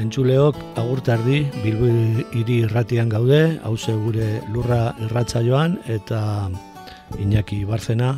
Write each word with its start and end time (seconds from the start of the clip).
Entzuleok 0.00 0.56
agurtardi 0.80 1.42
Bilbo 1.60 1.88
hiri 2.32 2.62
irratian 2.64 3.10
gaude, 3.12 3.58
hauze 3.68 3.92
gure 3.92 4.28
lurra 4.54 4.94
irratza 5.04 5.42
joan 5.44 5.76
eta 5.92 6.48
Iñaki 7.20 7.64
Barzena, 7.68 8.14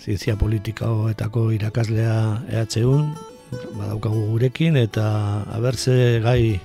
zientzia 0.00 0.34
politikoetako 0.40 1.52
irakaslea 1.54 2.16
EHUn, 2.50 3.06
badaukagu 3.78 4.24
gurekin 4.32 4.78
eta 4.80 5.06
abertze 5.54 6.20
gai 6.24 6.58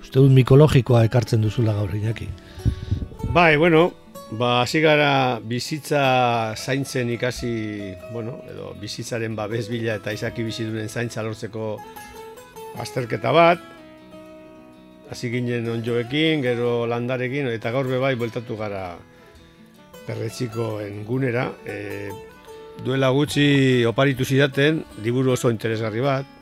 uste 0.00 0.18
dut 0.18 0.34
mikologikoa 0.34 1.04
ekartzen 1.06 1.44
duzula 1.46 1.76
gaur 1.78 1.94
Iñaki. 1.94 2.26
Bai, 3.30 3.56
bueno, 3.56 3.92
ba, 4.32 4.62
hasi 4.62 4.82
gara 4.82 5.38
bizitza 5.38 6.56
zaintzen 6.56 7.12
ikasi, 7.14 7.52
bueno, 8.10 8.40
edo 8.50 8.74
bizitzaren 8.80 9.38
babes 9.38 9.68
bila 9.70 10.00
eta 10.00 10.12
izaki 10.12 10.42
bizidunen 10.48 10.88
zaintza 10.88 11.22
lortzeko 11.22 11.76
azterketa 12.82 13.30
bat, 13.36 13.71
hasi 15.12 15.28
ginen 15.28 15.68
onjoekin, 15.68 16.40
gero 16.40 16.86
landarekin, 16.88 17.50
eta 17.52 17.70
gaur 17.74 17.88
bai 18.00 18.14
bueltatu 18.16 18.56
gara 18.56 18.96
perretxikoen 20.06 21.02
gunera. 21.04 21.50
E, 21.68 22.08
duela 22.84 23.10
gutxi 23.12 23.84
oparitu 23.88 24.24
zidaten, 24.24 24.80
liburu 25.04 25.34
oso 25.36 25.52
interesgarri 25.52 26.00
bat, 26.00 26.38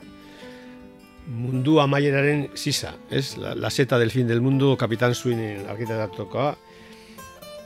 mundu 1.27 1.79
amaieraren 1.83 2.47
sisa, 2.55 2.95
ez? 3.11 3.35
La, 3.37 3.53
la 3.55 3.69
seta 3.69 3.99
del 3.99 4.11
fin 4.11 4.27
del 4.27 4.41
mundo, 4.41 4.77
Kapitan 4.77 5.15
Swinen 5.15 5.67
arkitetatokoa. 5.69 6.55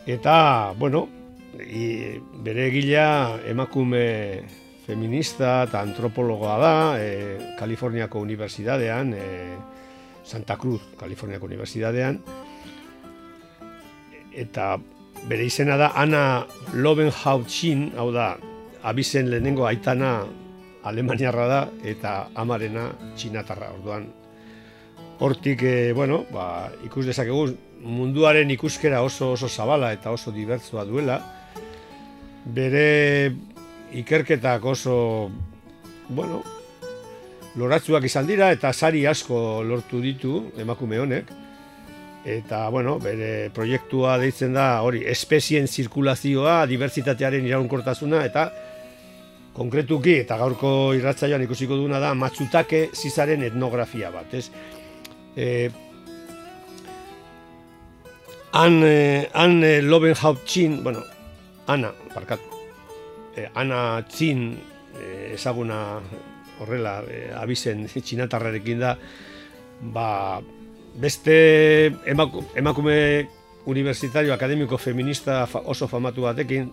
Eta, 0.10 0.74
bueno, 0.78 1.06
i, 1.62 2.18
bere 2.46 2.68
egila 2.72 3.40
emakume 3.46 4.06
feminista 4.86 5.64
eta 5.66 5.86
antropologoa 5.86 6.58
da, 6.62 6.76
e, 6.98 7.56
Kaliforniako 7.62 8.26
Unibertsitatean, 8.26 9.14
e, 9.14 9.30
Santa 10.26 10.58
Cruz, 10.58 10.82
Kaliforniako 10.98 11.46
Unibertsitatean. 11.46 12.20
Eta 14.36 14.76
bere 15.30 15.46
izena 15.46 15.78
da 15.80 15.92
Ana 15.96 16.46
Lobenhautzin, 16.74 17.92
hau 17.98 18.10
da, 18.14 18.34
abizen 18.86 19.30
lehenengo 19.32 19.66
aitana 19.70 20.26
Alemaniarra 20.86 21.46
da 21.50 21.62
eta 21.88 22.16
amarena 22.38 22.90
txinatarra. 23.18 23.72
Orduan, 23.80 24.10
hortik, 25.20 25.64
e, 25.64 25.94
bueno, 25.98 26.24
ba, 26.34 26.70
ikus 26.86 27.08
dezakegu 27.08 27.48
munduaren 27.86 28.52
ikuskera 28.54 29.02
oso 29.06 29.32
oso 29.34 29.50
zabala 29.50 29.92
eta 29.94 30.14
oso 30.14 30.34
dibertsua 30.34 30.86
duela. 30.86 31.20
Bere 32.46 33.34
ikerketak 33.98 34.66
oso, 34.66 35.32
bueno, 36.10 36.44
loratzuak 37.56 38.06
izan 38.08 38.28
dira 38.28 38.52
eta 38.52 38.72
sari 38.74 39.06
asko 39.08 39.64
lortu 39.64 40.02
ditu 40.04 40.52
emakume 40.60 41.00
honek. 41.00 41.32
Eta, 42.26 42.64
bueno, 42.74 42.98
bere 42.98 43.52
proiektua 43.54 44.16
deitzen 44.18 44.56
da 44.58 44.82
hori 44.82 45.04
espezien 45.06 45.68
zirkulazioa, 45.68 46.64
diversitatearen 46.66 47.46
iraunkortasuna 47.46 48.24
eta 48.26 48.48
konkretuki 49.56 50.18
eta 50.24 50.40
gaurko 50.42 50.70
irratzaioan 50.98 51.46
ikusiko 51.46 51.78
duna 51.78 52.02
da 52.02 52.16
matzutake 52.18 52.88
zizaren 52.98 53.46
etnografia 53.46 54.10
bat, 54.12 54.34
ez? 54.34 54.50
E, 55.38 55.70
han, 58.56 58.82
eh, 58.84 59.30
han 59.34 59.64
eh, 59.64 59.82
Lobenhaupt 59.84 60.58
bueno, 60.82 61.04
Ana, 61.68 61.92
parkatu, 62.14 62.44
eh, 63.36 63.50
Ana 63.54 64.02
Txin 64.08 64.58
eh, 65.00 65.34
ezaguna 65.34 66.00
horrela 66.60 67.02
e, 67.10 67.30
abizen 67.36 67.86
txinatarrarekin 68.06 68.80
da 68.80 68.96
ba, 69.82 70.42
beste 70.96 71.92
emakume 72.06 72.98
universitario 73.66 74.34
akademiko 74.34 74.78
feminista 74.78 75.44
oso 75.66 75.88
famatu 75.88 76.28
batekin 76.30 76.70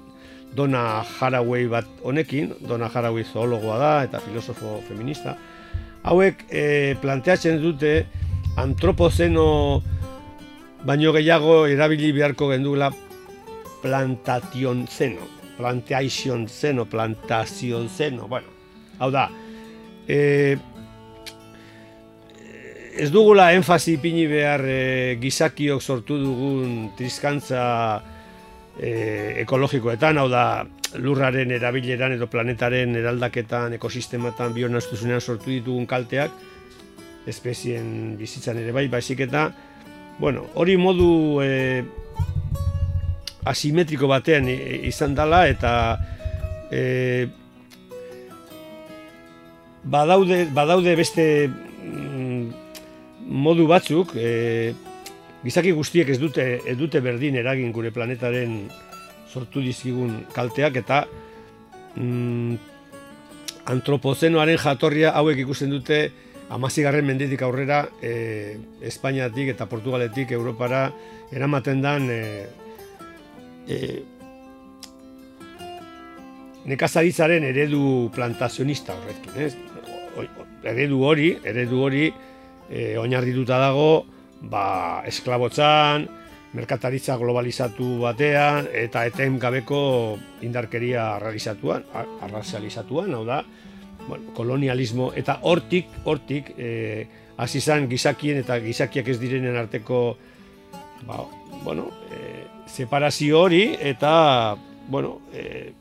Dona 0.52 1.00
Haraway 1.00 1.66
bat 1.66 1.86
honekin, 2.04 2.52
Dona 2.68 2.90
Haraway 2.92 3.24
zoologoa 3.24 3.78
da 3.80 3.92
eta 4.04 4.20
filosofo 4.20 4.82
feminista. 4.88 5.36
Hauek 6.04 6.44
e, 6.50 6.94
planteatzen 7.00 7.56
dute 7.62 7.92
antropozeno 8.60 9.80
baino 10.84 11.12
gehiago 11.16 11.62
erabili 11.70 12.10
beharko 12.12 12.50
gendula 12.50 12.90
plantation 13.82 14.84
zeno, 14.86 15.24
plantation 15.56 16.48
zeno, 16.48 16.84
plantazion 16.84 17.88
zeno, 17.88 18.28
bueno, 18.28 18.50
hau 18.98 19.10
da, 19.14 19.28
e, 20.08 20.56
ez 22.98 23.10
dugula 23.10 23.52
enfasi 23.56 23.96
ipini 23.96 24.26
behar 24.28 24.64
e, 24.68 25.16
gizakiok 25.20 25.82
sortu 25.82 26.18
dugun 26.20 26.92
trizkantza 26.96 27.64
e, 28.78 29.42
ekologikoetan, 29.42 30.20
hau 30.20 30.28
da 30.32 30.64
lurraren 31.00 31.50
erabileran 31.56 32.12
edo 32.18 32.28
planetaren 32.28 32.96
eraldaketan, 33.00 33.78
ekosistematan, 33.78 34.52
bionastuzunean 34.52 35.20
sortu 35.20 35.50
ditugun 35.54 35.86
kalteak, 35.88 36.34
espezien 37.26 38.16
bizitzan 38.18 38.60
ere 38.60 38.74
bai, 38.76 38.88
baizik 38.92 39.24
eta, 39.24 39.48
bueno, 40.18 40.44
hori 40.60 40.76
modu 40.76 41.40
e, 41.40 41.82
asimetriko 43.48 44.06
batean 44.10 44.48
izan 44.52 45.16
dela 45.18 45.46
eta 45.50 45.72
e, 46.70 46.82
badaude, 49.84 50.46
badaude 50.54 50.94
beste 50.96 51.26
mm, 51.48 52.50
modu 53.26 53.66
batzuk, 53.70 54.14
e, 54.16 54.74
gizaki 55.42 55.72
guztiek 55.74 56.08
ez 56.08 56.18
dute, 56.22 56.46
ez 56.66 56.76
dute 56.78 57.00
berdin 57.02 57.36
eragin 57.40 57.72
gure 57.74 57.90
planetaren 57.94 58.68
sortu 59.32 59.62
dizkigun 59.64 60.20
kalteak 60.34 60.76
eta 60.82 61.04
mm, 61.96 62.54
antropozenoaren 63.72 64.60
jatorria 64.60 65.14
hauek 65.18 65.42
ikusten 65.44 65.70
dute 65.72 66.04
amazigarren 66.52 67.06
mendetik 67.06 67.42
aurrera 67.42 67.86
e, 68.02 68.58
Espainiatik 68.84 69.54
eta 69.54 69.66
Portugaletik 69.70 70.34
Europara 70.36 70.88
eramaten 71.32 71.80
dan 71.82 72.10
e, 72.12 72.22
e, 73.66 73.78
nekazaritzaren 76.68 77.44
eredu 77.48 78.10
plantazionista 78.14 78.94
horrekin, 78.94 79.38
ez? 79.42 79.54
Eredu 80.62 81.02
hori, 81.04 81.30
eredu 81.44 81.82
hori 81.82 82.08
e, 82.70 82.96
oinarrituta 82.98 83.58
dago, 83.62 84.04
ba, 84.42 85.02
esklabotzan, 85.08 86.08
merkataritza 86.52 87.16
globalizatu 87.16 88.02
batean 88.02 88.68
eta 88.76 89.06
eten 89.08 89.38
gabeko 89.40 90.18
indarkeria 90.44 91.14
arrazalizatuan, 91.16 91.86
arrazalizatuan, 92.26 93.14
hau 93.16 93.24
da, 93.24 93.40
bueno, 94.06 94.34
kolonialismo. 94.36 95.12
Eta 95.16 95.38
hortik, 95.48 95.88
hortik, 96.04 96.52
e, 96.58 97.06
hasi 97.36 97.58
izan 97.62 97.88
gizakien 97.90 98.42
eta 98.42 98.58
gizakiak 98.62 99.08
ez 99.08 99.18
direnen 99.20 99.56
arteko 99.56 100.02
ba, 101.06 101.22
bueno, 101.64 101.88
e, 102.10 102.44
separazio 102.66 103.40
hori 103.40 103.64
eta 103.80 104.56
bueno, 104.88 105.20
e, 105.32 105.72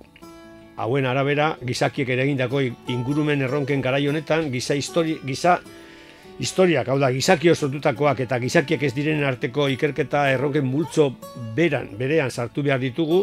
hauen 0.81 1.06
arabera 1.06 1.54
gizakiek 1.62 2.10
ere 2.10 2.25
egindako 2.25 2.62
ingurumen 2.63 3.42
erronken 3.45 3.81
garai 3.81 4.07
honetan 4.07 4.50
giza 4.51 4.75
histori, 4.75 5.19
giza 5.25 5.60
historiak, 6.42 6.88
hau 6.89 6.98
da, 7.00 7.12
gizakio 7.13 7.54
sortutakoak 7.56 8.24
eta 8.25 8.39
gizakiek 8.42 8.81
ez 8.88 8.94
direnen 8.95 9.28
arteko 9.30 9.68
ikerketa 9.69 10.25
erroken 10.33 10.66
multzo 10.66 11.12
beran, 11.56 11.92
berean 12.00 12.31
sartu 12.31 12.63
behar 12.66 12.81
ditugu, 12.81 13.22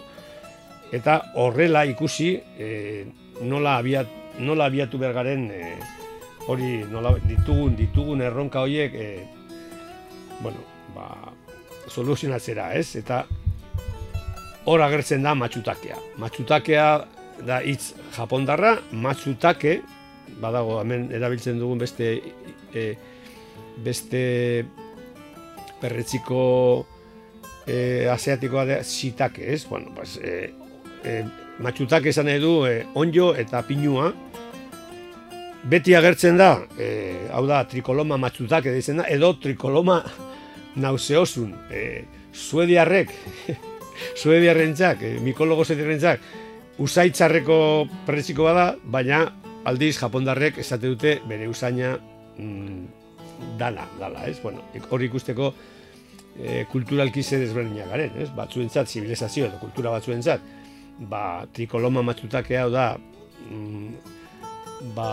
eta 0.94 1.18
horrela 1.42 1.82
ikusi 1.88 2.36
e, 2.38 2.68
nola, 3.42 3.78
abiat, 3.82 4.38
nola 4.38 4.68
abiatu 4.70 5.00
behar 5.02 5.16
garen 5.18 5.48
e, 5.50 5.72
hori 6.46 6.84
nola 6.92 7.16
ditugun, 7.24 7.74
ditugun 7.76 8.22
erronka 8.22 8.62
horiek 8.62 8.94
e, 8.94 9.08
bueno, 10.40 10.62
ba, 10.94 11.10
soluzionatzera, 11.90 12.70
ez? 12.78 12.94
Eta 13.02 13.24
hor 14.68 14.82
agertzen 14.84 15.24
da 15.24 15.34
matxutakea. 15.34 15.98
Matxutakea 16.22 16.88
da 17.46 17.60
hitz 17.62 17.94
japondarra, 18.16 18.76
matxutake, 18.92 19.80
badago 20.42 20.80
hemen 20.82 21.08
erabiltzen 21.14 21.58
dugun 21.60 21.80
beste 21.80 22.12
e, 22.74 22.84
beste 23.84 24.22
perretziko 25.80 26.40
e, 27.66 28.08
asiatikoa 28.10 28.64
da 28.68 28.80
shitake, 28.84 29.52
ez? 29.54 29.64
Bueno, 29.68 29.92
pues, 29.94 30.16
e, 30.18 30.50
e, 31.04 31.22
matxutake 31.62 32.10
esan 32.10 32.30
edu 32.32 32.64
e, 32.66 32.80
onjo 32.98 33.32
eta 33.38 33.62
pinua, 33.66 34.10
beti 35.68 35.94
agertzen 35.98 36.38
da, 36.38 36.52
e, 36.78 37.28
hau 37.34 37.44
da, 37.46 37.62
trikoloma 37.68 38.18
matxutake 38.20 38.72
da, 38.72 39.06
edo 39.08 39.32
trikoloma 39.42 40.02
nauseosun, 40.78 41.54
e, 41.70 42.04
suediarrek, 42.32 43.14
suediarrentzak, 44.22 45.02
e, 45.02 45.16
mikologo 45.22 45.64
suediarrentzak, 45.64 46.22
usaitzarreko 46.78 47.58
perretziko 48.06 48.46
bada, 48.46 48.70
baina 48.84 49.24
aldiz 49.68 49.96
japondarrek 49.98 50.60
esate 50.62 50.88
dute 50.88 51.16
bere 51.28 51.48
usaina 51.50 51.96
mm, 52.38 52.84
dala, 53.58 53.86
dala, 53.98 54.24
ez? 54.28 54.38
Bueno, 54.42 54.62
hori 54.90 55.08
ikusteko 55.10 55.52
e, 56.38 56.64
kulturalki 56.70 57.22
zer 57.22 57.42
desberdinak 57.42 57.90
garen, 57.92 58.14
ez? 58.22 58.28
Batzuentzat, 58.36 58.88
zibilizazio 58.88 59.48
edo 59.48 59.60
kultura 59.62 59.92
batzuentzat, 59.96 60.44
ba, 61.10 61.22
trikoloma 61.54 62.04
matxutake 62.06 62.58
hau 62.58 62.70
da, 62.74 62.92
mm, 63.48 64.92
ba, 64.96 65.10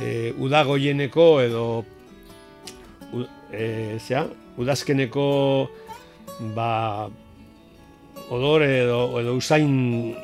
e, 0.00 0.34
udagoieneko 0.36 1.28
edo 1.44 1.64
u, 3.12 3.24
e, 3.52 3.96
zera, 3.98 4.26
udazkeneko 4.60 5.24
ba, 6.54 7.08
odore 8.30 8.68
edo, 8.82 9.20
edo 9.20 9.34
usain 9.38 10.14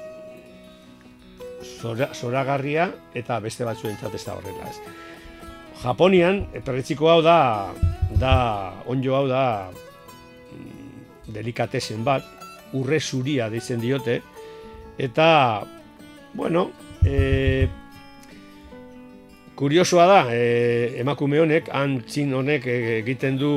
zoragarria 2.15 2.89
eta 3.17 3.41
beste 3.41 3.65
batzuen 3.65 3.97
ez 3.97 4.25
da 4.25 4.35
horrela. 4.35 4.69
Ez. 4.69 4.79
Japonian, 5.83 6.47
perretziko 6.65 7.11
hau 7.11 7.21
da, 7.23 7.73
da 8.21 8.35
onjo 8.87 9.17
hau 9.17 9.27
da 9.29 9.71
mm, 9.71 11.33
delikatesen 11.35 12.05
bat, 12.05 12.25
urre 12.73 13.01
zuria 13.01 13.51
deitzen 13.51 13.81
diote, 13.81 14.21
eta, 14.99 15.63
bueno, 16.35 16.71
e, 17.05 17.69
kuriosoa 19.55 20.07
da, 20.07 20.21
e, 20.33 21.01
emakume 21.03 21.41
honek, 21.43 21.69
antzin 21.73 22.33
honek 22.35 22.67
egiten 23.03 23.39
du 23.39 23.53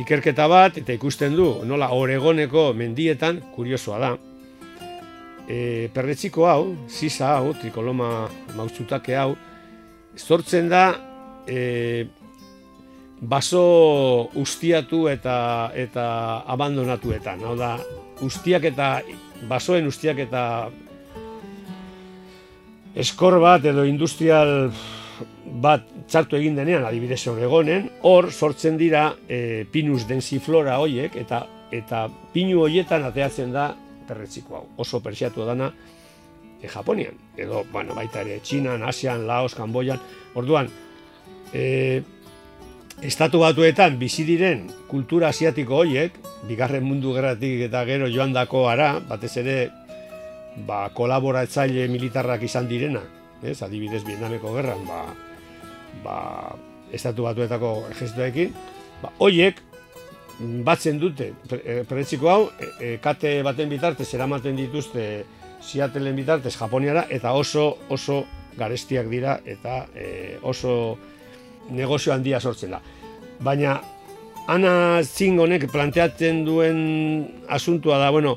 ikerketa 0.00 0.46
bat, 0.48 0.78
eta 0.78 0.94
ikusten 0.96 1.36
du, 1.36 1.48
nola, 1.64 1.90
oregoneko 1.96 2.72
mendietan, 2.76 3.40
kuriosoa 3.54 3.98
da, 4.02 4.12
e, 5.48 5.88
perretziko 5.94 6.46
hau, 6.50 6.74
sisa 6.88 7.36
hau, 7.38 7.54
trikoloma 7.60 8.28
mautzutake 8.56 9.16
hau, 9.16 9.34
sortzen 10.16 10.68
da 10.72 10.84
e, 11.48 12.06
baso 13.20 14.28
ustiatu 14.36 15.06
eta 15.08 15.36
eta 15.74 16.06
abandonatuetan. 16.52 17.44
Hau 17.44 17.56
da, 17.56 17.76
ustiak 18.24 18.68
eta 18.72 18.90
basoen 19.48 19.86
ustiak 19.88 20.20
eta 20.26 20.42
eskor 22.96 23.38
bat 23.40 23.64
edo 23.64 23.84
industrial 23.84 24.70
bat 25.62 25.84
txartu 26.08 26.36
egin 26.38 26.56
denean, 26.58 26.84
adibidez 26.84 27.22
horregonen, 27.30 27.90
hor 28.02 28.30
sortzen 28.32 28.78
dira 28.80 29.10
e, 29.28 29.64
pinus 29.72 30.04
densiflora 30.08 30.78
hoiek 30.82 31.16
eta 31.16 31.46
eta 31.74 32.06
pinu 32.32 32.62
hoietan 32.62 33.04
ateatzen 33.08 33.52
da 33.52 33.70
perretziko 34.06 34.56
hau. 34.56 34.64
Oso 34.82 35.00
persiatu 35.02 35.46
dana 35.46 35.72
e, 36.60 36.68
Japonian. 36.68 37.16
Edo, 37.36 37.64
bueno, 37.72 37.94
baita 37.94 38.22
ere, 38.22 38.40
Txinan, 38.40 38.84
Asian, 38.86 39.26
Laos, 39.26 39.54
Kamboyan. 39.54 40.00
Orduan, 40.38 40.70
e, 41.52 42.02
estatu 43.02 43.40
batuetan 43.42 43.98
bizi 43.98 44.24
diren 44.24 44.66
kultura 44.88 45.32
asiatiko 45.34 45.82
horiek, 45.82 46.16
bigarren 46.48 46.84
mundu 46.86 47.12
gerratik 47.16 47.66
eta 47.68 47.84
gero 47.88 48.08
joan 48.12 48.32
dako 48.36 48.68
ara, 48.70 48.96
batez 49.08 49.36
ere, 49.42 49.58
ba, 50.68 50.86
kolaboratzaile 50.94 51.88
militarrak 51.92 52.46
izan 52.46 52.68
direna, 52.68 53.02
ez, 53.42 53.60
adibidez 53.62 54.04
Vietnameko 54.06 54.54
gerran, 54.56 54.84
ba, 54.88 55.02
ba, 56.04 56.18
estatu 56.94 57.26
batuetako 57.26 57.72
ejestuekin, 57.92 58.54
ba, 59.02 59.12
hoiek 59.18 59.60
batzen 60.38 60.98
dute 61.00 61.30
pretziko 61.88 62.28
hau, 62.28 62.42
e, 62.60 62.68
e, 62.80 62.94
kate 63.02 63.40
baten 63.46 63.70
bitartez 63.72 64.08
eramaten 64.14 64.56
dituzte 64.56 65.24
Seattleen 65.66 66.16
bitartez 66.16 66.52
Japoniara 66.54 67.06
eta 67.10 67.32
oso 67.32 67.70
oso 67.90 68.24
garestiak 68.56 69.08
dira 69.08 69.38
eta 69.44 69.86
e, 69.96 70.36
oso 70.42 70.96
negozio 71.72 72.12
handia 72.12 72.40
sortzen 72.40 72.76
da. 72.76 72.80
Baina 73.40 73.80
Ana 74.46 75.02
Zing 75.02 75.40
honek 75.42 75.66
planteatzen 75.72 76.44
duen 76.46 76.76
asuntua 77.50 77.98
da, 77.98 78.12
bueno, 78.14 78.36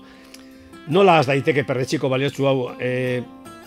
nola 0.90 1.20
az 1.20 1.28
daiteke 1.30 1.64
perretxiko 1.68 2.10
baliotzu 2.10 2.48
hau 2.50 2.72
e, 2.82 3.22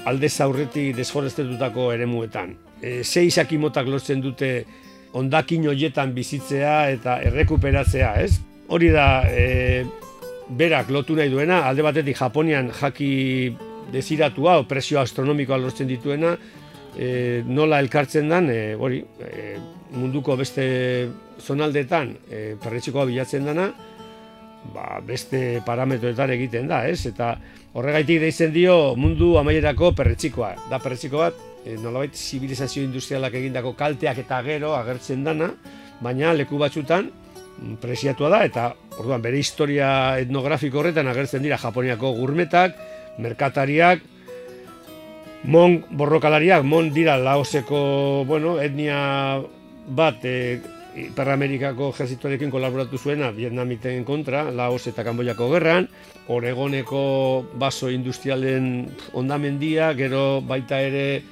alde 0.05 0.29
zaurretik 0.29 0.97
desforestetutako 0.97 1.91
eremuetan. 1.95 2.57
E, 2.83 3.03
Seizak 3.05 3.53
imotak 3.55 3.89
lortzen 3.91 4.23
dute 4.23 4.53
ondakin 5.19 5.69
hoietan 5.71 6.15
bizitzea 6.17 6.77
eta 6.95 7.19
errekuperatzea, 7.29 8.15
ez? 8.23 8.41
Hori 8.73 8.89
da, 8.95 9.07
e, 9.29 9.85
berak 10.59 10.91
lotu 10.91 11.17
nahi 11.17 11.31
duena, 11.31 11.63
alde 11.69 11.85
batetik 11.85 12.19
Japonian 12.19 12.73
jaki 12.75 13.13
desiratua, 13.93 14.59
o 14.63 14.67
presio 14.69 15.01
astronomikoa 15.01 15.61
lortzen 15.61 15.91
dituena, 15.91 16.35
e, 16.97 17.43
nola 17.47 17.81
elkartzen 17.83 18.29
dan, 18.32 18.51
e, 18.51 18.75
hori, 18.75 19.03
e, 19.21 19.56
munduko 19.93 20.37
beste 20.41 20.65
zonaldetan 21.43 22.15
e, 22.31 22.43
perretxikoa 22.63 23.06
bilatzen 23.11 23.47
dana, 23.49 23.71
ba, 24.75 25.01
beste 25.05 25.63
parametroetan 25.67 26.31
egiten 26.37 26.69
da, 26.71 26.85
ez? 26.89 27.07
Eta 27.11 27.35
horregaitik 27.75 28.21
deitzen 28.23 28.53
dio 28.55 28.95
mundu 29.01 29.35
amaierako 29.41 29.93
perretxikoa. 29.99 30.55
Da 30.71 30.79
perretxiko 30.83 31.23
bat, 31.25 31.41
e, 31.65 31.77
nolabait 31.81 32.15
zibilizazio 32.15 32.85
industrialak 32.85 33.35
egindako 33.41 33.75
kalteak 33.79 34.23
eta 34.25 34.43
gero 34.47 34.75
agertzen 34.77 35.25
dana, 35.25 35.53
baina 36.03 36.33
leku 36.37 36.59
batzutan 36.61 37.09
mm, 37.09 37.77
presiatua 37.83 38.31
da 38.33 38.43
eta 38.47 38.71
orduan 38.99 39.23
bere 39.25 39.41
historia 39.41 40.19
etnografiko 40.23 40.83
horretan 40.83 41.09
agertzen 41.11 41.43
dira 41.45 41.61
Japoniako 41.61 42.15
gurmetak, 42.19 42.77
merkatariak, 43.23 44.03
mon 45.45 45.81
borrokalariak, 45.91 46.63
mon 46.65 46.93
dira 46.95 47.17
laoseko 47.19 48.25
bueno, 48.29 48.59
etnia 48.63 49.43
bat 49.89 50.25
e, 50.25 50.61
Ipar-Amerikako 50.93 51.89
ejerzituarekin 51.94 52.51
kolaboratu 52.53 52.99
zuena 52.99 53.31
Vietnamiten 53.32 54.05
kontra, 54.05 54.44
Laos 54.53 54.87
eta 54.91 55.05
Kamboyako 55.05 55.49
gerran, 55.55 55.89
Oregoneko 56.29 57.03
baso 57.58 57.89
industrialen 57.91 58.91
ondamendia, 59.17 59.93
gero 59.96 60.43
baita 60.44 60.81
ere 60.84 61.22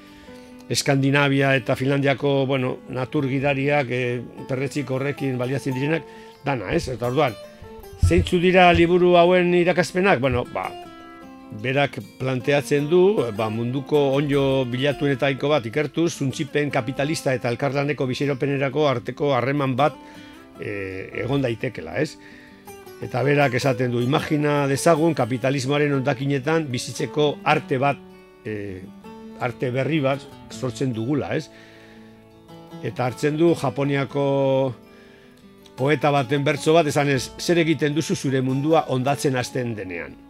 Eskandinavia 0.71 1.55
eta 1.59 1.77
Finlandiako, 1.77 2.47
bueno, 2.47 2.77
natur 2.89 3.27
gidariak, 3.29 3.91
e, 3.91 4.21
perretzik 4.49 4.91
horrekin 4.91 5.37
baliatzen 5.39 5.75
direnak, 5.75 6.07
dana, 6.47 6.71
ez? 6.73 6.87
Eta 6.95 7.11
orduan, 7.11 7.35
zeintzu 8.07 8.39
dira 8.41 8.71
liburu 8.73 9.17
hauen 9.19 9.53
irakaspenak? 9.59 10.23
Bueno, 10.23 10.47
ba, 10.55 10.71
berak 11.59 11.99
planteatzen 12.19 12.87
du, 12.89 13.03
ba, 13.37 13.49
munduko 13.51 13.99
onjo 14.15 14.65
bilatuenetaiko 14.71 15.51
bat 15.51 15.67
ikertuz, 15.67 16.13
zuntzipen 16.15 16.71
kapitalista 16.71 17.35
eta 17.35 17.51
elkarlaneko 17.51 18.07
biziropenerako 18.07 18.87
arteko 18.89 19.33
harreman 19.35 19.75
bat 19.77 19.97
e, 20.61 21.11
egon 21.25 21.43
daitekela, 21.43 21.97
ez? 21.99 22.15
Eta 23.03 23.25
berak 23.27 23.57
esaten 23.57 23.91
du, 23.91 24.03
imagina 24.05 24.67
dezagun 24.71 25.17
kapitalismoaren 25.17 25.97
ondakinetan 25.99 26.69
bizitzeko 26.71 27.33
arte 27.49 27.81
bat 27.83 27.99
e, 28.47 28.81
arte 29.41 29.73
berri 29.75 30.01
bat 30.05 30.23
sortzen 30.53 30.95
dugula, 30.95 31.35
ez? 31.35 31.49
Eta 32.87 33.09
hartzen 33.09 33.37
du 33.41 33.55
Japoniako 33.59 34.25
poeta 35.77 36.13
baten 36.15 36.45
bertso 36.47 36.77
bat, 36.77 36.87
esan 36.87 37.11
ez, 37.11 37.25
zer 37.41 37.59
egiten 37.59 37.97
duzu 37.97 38.15
zure 38.15 38.45
mundua 38.45 38.87
ondatzen 38.93 39.37
hasten 39.41 39.75
denean. 39.75 40.30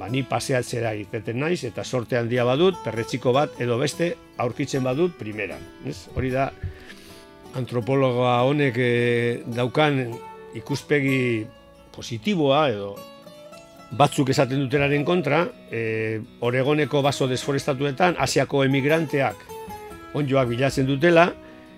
Ba, 0.00 0.08
ni 0.08 0.22
paseatzera 0.24 0.94
egiten 0.96 1.36
naiz, 1.42 1.60
eta 1.68 1.84
sorte 1.84 2.16
handia 2.16 2.46
badut, 2.48 2.78
perretxiko 2.80 3.34
bat, 3.36 3.58
edo 3.60 3.76
beste, 3.76 4.14
aurkitzen 4.40 4.86
badut, 4.86 5.12
primeran. 5.18 5.60
Ez? 5.84 6.06
Hori 6.16 6.30
da, 6.32 6.46
antropologoa 7.60 8.38
honek 8.48 8.78
e, 8.80 8.90
daukan 9.52 10.00
ikuspegi 10.56 11.44
positiboa 11.92 12.62
edo 12.72 12.94
batzuk 13.98 14.30
esaten 14.32 14.62
dutenaren 14.62 15.04
kontra, 15.04 15.44
e, 15.68 16.20
Oregoneko 16.46 17.02
baso 17.02 17.28
desforestatuetan 17.28 18.16
Asiako 18.22 18.64
emigranteak 18.64 19.44
onjoak 20.16 20.48
bilatzen 20.54 20.88
dutela, 20.88 21.28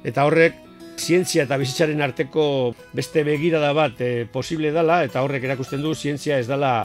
eta 0.05 0.29
horrek 0.29 0.61
zientzia 1.01 1.47
eta 1.49 1.57
bizitzaren 1.59 2.05
arteko 2.05 2.45
beste 2.95 3.25
begirada 3.27 3.73
bat 3.75 3.99
e, 3.99 4.29
posible 4.31 4.71
dela, 4.71 5.03
eta 5.09 5.25
horrek 5.25 5.49
erakusten 5.49 5.83
du 5.83 5.97
zientzia 5.97 6.39
ez 6.39 6.47
dela 6.47 6.85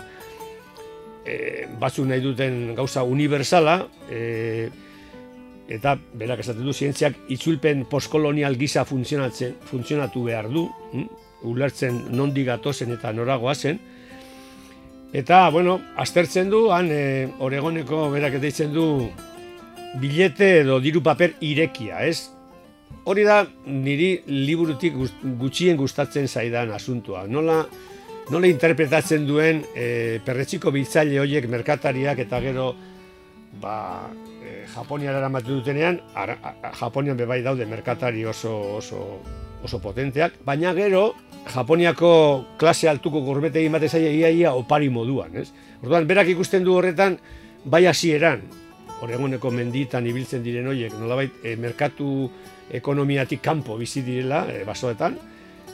e, 1.28 1.68
batzuk 1.80 2.08
nahi 2.08 2.24
duten 2.24 2.76
gauza 2.78 3.04
universala, 3.04 3.82
e, 4.10 4.70
eta 5.68 5.98
berak 6.16 6.42
esaten 6.46 6.64
du 6.64 6.74
zientziak 6.74 7.18
itzulpen 7.34 7.84
postkolonial 7.92 8.56
gisa 8.60 8.86
funtzionatzen 8.88 9.58
funtzionatu 9.68 10.24
behar 10.30 10.48
du, 10.52 10.68
hm? 10.94 11.08
ulertzen 11.48 12.00
nondi 12.18 12.46
gatozen 12.48 12.96
eta 12.96 13.12
noragoa 13.14 13.54
zen. 13.56 13.80
Eta, 15.16 15.50
bueno, 15.54 15.78
aztertzen 15.96 16.50
du, 16.52 16.68
han 16.76 16.90
e, 16.92 17.28
Oregoneko 17.40 18.08
berak 18.12 18.40
deitzen 18.44 18.74
du 18.74 18.88
bilete 20.02 20.50
edo 20.64 20.82
diru 20.84 21.02
paper 21.04 21.38
irekia, 21.46 22.02
ez? 22.08 22.32
Hori 23.08 23.24
da 23.24 23.46
niri 23.66 24.18
liburutik 24.28 24.98
gutxien 25.40 25.78
gustatzen 25.80 26.28
zaidan 26.28 26.74
asuntua. 26.76 27.24
Nola, 27.32 27.62
nola 28.30 28.48
interpretatzen 28.52 29.26
duen 29.28 29.62
e, 29.76 30.20
perretxiko 30.26 30.72
biltzaile 30.76 31.20
horiek 31.22 31.48
merkatariak 31.50 32.20
eta 32.26 32.40
gero 32.44 32.68
ba, 33.62 34.10
e, 34.44 34.66
Japoniara 34.74 35.22
eramatu 35.22 35.60
dutenean, 35.60 36.02
ara, 36.16 36.36
Japonian 36.80 37.18
bebai 37.18 37.42
daude 37.46 37.66
merkatari 37.66 38.26
oso, 38.28 38.54
oso, 38.82 39.22
oso 39.64 39.80
potenteak, 39.84 40.42
baina 40.46 40.74
gero 40.76 41.14
Japoniako 41.48 42.12
klase 42.60 42.90
altuko 42.92 43.24
gorbete 43.24 43.62
egin 43.62 43.78
batez 43.78 43.94
ia 44.02 44.30
ia 44.30 44.54
opari 44.54 44.90
moduan, 44.92 45.32
ez? 45.40 45.48
Orduan, 45.82 46.08
berak 46.08 46.28
ikusten 46.34 46.66
du 46.68 46.76
horretan, 46.76 47.18
bai 47.64 47.86
hasieran 47.88 48.44
Oregoneko 49.06 49.52
menditan 49.54 50.08
ibiltzen 50.10 50.42
diren 50.42 50.68
horiek, 50.72 50.96
nolabait, 50.98 51.36
e, 51.46 51.54
merkatu 51.56 52.32
ekonomiatik 52.74 53.44
kanpo 53.46 53.78
bizi 53.78 54.02
direla, 54.02 54.42
e, 54.50 54.64
basoetan, 54.66 55.18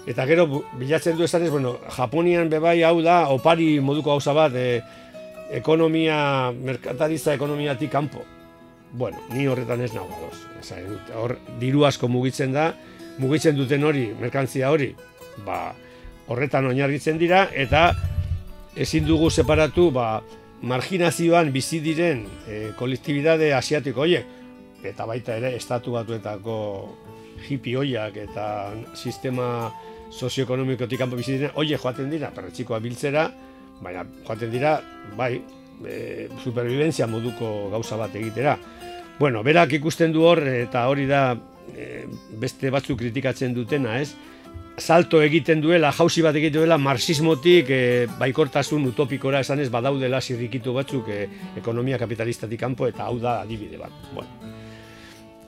eta 0.07 0.25
gero 0.27 0.47
bilatzen 0.79 1.17
du 1.17 1.23
esanez, 1.23 1.49
bueno, 1.51 1.77
Japonian 1.97 2.49
bebai 2.49 2.81
hau 2.83 3.01
da, 3.01 3.29
opari 3.29 3.79
moduko 3.79 4.11
gauza 4.11 4.33
bat, 4.33 4.55
e, 4.55 4.81
ekonomia, 5.53 6.51
merkataritza 6.51 7.33
ekonomiatik 7.33 7.91
kanpo. 7.91 8.23
Bueno, 8.93 9.17
ni 9.33 9.47
horretan 9.47 9.81
ez 9.81 9.93
nago, 9.93 10.29
hor, 11.17 11.37
diru 11.59 11.85
asko 11.85 12.07
mugitzen 12.07 12.53
da, 12.53 12.73
mugitzen 13.17 13.55
duten 13.57 13.83
hori, 13.83 14.09
merkantzia 14.19 14.69
hori, 14.73 14.91
ba, 15.45 15.73
horretan 16.27 16.67
oinarritzen 16.69 17.17
dira 17.19 17.47
eta 17.53 17.91
ezin 18.79 19.05
dugu 19.07 19.29
separatu 19.29 19.89
ba, 19.93 20.21
marginazioan 20.63 21.51
bizi 21.53 21.81
diren 21.83 22.23
e, 22.47 22.71
kolektibidade 22.79 23.51
asiatiko 23.53 24.05
horiek 24.05 24.83
eta 24.83 25.07
baita 25.07 25.37
ere 25.39 25.53
estatu 25.57 25.95
batuetako 25.95 26.55
hippie 27.49 27.77
hoiak 27.79 28.17
eta 28.25 28.45
sistema 28.93 29.71
sozioekonomikotik 30.13 30.99
kanpo 31.01 31.17
bizi 31.19 31.37
diren 31.37 31.53
hoiek 31.55 31.81
joaten 31.81 32.09
dira 32.13 32.31
perretxikoa 32.35 32.79
biltzera 32.83 33.29
baina 33.83 34.05
joaten 34.27 34.51
dira 34.53 34.77
bai 35.17 35.33
e, 35.85 36.29
superviventzia 36.43 37.07
moduko 37.07 37.69
gauza 37.73 37.97
bat 37.97 38.15
egitera 38.15 38.57
bueno, 39.19 39.43
berak 39.43 39.73
ikusten 39.77 40.13
du 40.13 40.23
hor 40.25 40.41
eta 40.47 40.87
hori 40.89 41.05
da 41.09 41.23
e, 41.75 42.05
beste 42.41 42.71
batzuk 42.73 42.99
kritikatzen 42.99 43.53
dutena, 43.53 43.99
ez? 44.01 44.13
salto 44.77 45.19
egiten 45.21 45.61
duela, 45.61 45.91
jausi 45.93 46.23
bat 46.25 46.35
egiten 46.39 46.63
duela, 46.63 46.79
marxismotik 46.81 47.69
e, 47.69 47.81
baikortasun 48.19 48.89
utopikora 48.89 49.43
esanez 49.45 49.69
badaudela 49.73 50.21
zirrikitu 50.21 50.73
batzuk 50.73 51.13
e, 51.13 51.27
ekonomia 51.61 52.01
kapitalistatik 52.01 52.59
kanpo 52.65 52.89
eta 52.89 53.05
hau 53.05 53.19
da 53.21 53.41
adibide 53.43 53.77
bat. 53.77 53.93
Bueno. 54.15 54.52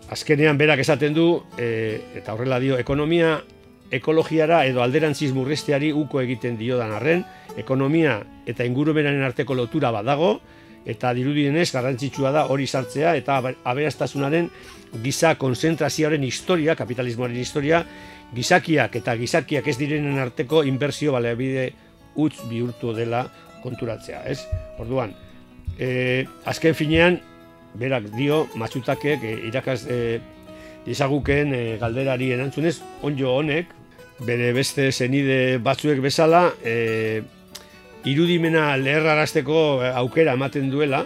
Azkenean 0.09 0.57
berak 0.57 0.79
esaten 0.83 1.15
du, 1.15 1.41
e, 1.57 2.01
eta 2.19 2.33
horrela 2.33 2.59
dio, 2.62 2.77
ekonomia 2.77 3.39
ekologiara 3.93 4.63
edo 4.65 4.81
alderantziz 4.83 5.31
murresteari 5.33 5.91
uko 5.93 6.21
egiten 6.21 6.57
dio 6.57 6.77
dan 6.77 6.93
arren, 6.93 7.24
ekonomia 7.57 8.19
eta 8.45 8.65
ingurumenaren 8.65 9.24
arteko 9.25 9.57
lotura 9.57 9.91
badago, 9.93 10.39
eta 10.85 11.12
dirudienez 11.17 11.71
garrantzitsua 11.74 12.31
da 12.31 12.45
hori 12.53 12.67
sartzea 12.67 13.15
eta 13.17 13.39
aberastasunaren 13.65 14.50
giza 15.03 15.33
konzentrazioaren 15.41 16.24
historia, 16.24 16.75
kapitalismoaren 16.77 17.41
historia, 17.41 17.81
gizakiak 18.35 18.95
eta 19.01 19.15
gizakiak 19.17 19.67
ez 19.67 19.77
direnen 19.79 20.19
arteko 20.21 20.63
inbertsio 20.63 21.15
baleabide 21.15 21.71
utz 22.15 22.38
bihurtu 22.50 22.93
dela 22.93 23.25
konturatzea, 23.63 24.21
ez? 24.29 24.45
Orduan, 24.79 25.15
e, 25.79 26.25
azken 26.45 26.77
finean, 26.77 27.19
berak 27.79 28.10
dio, 28.15 28.46
matxutakek, 28.55 29.24
e, 29.24 29.34
irakaz 29.50 29.86
e, 29.88 30.20
izagukeen 30.89 31.53
e, 31.53 31.63
galderari 31.82 32.32
erantzunez, 32.36 32.79
onjo 33.03 33.36
honek, 33.39 33.72
bere 34.25 34.51
beste 34.55 34.91
zenide 34.91 35.58
batzuek 35.63 36.01
bezala, 36.03 36.48
e, 36.63 37.22
irudimena 38.05 38.75
leherrarazteko 38.77 39.60
aukera 39.96 40.36
ematen 40.38 40.70
duela, 40.72 41.03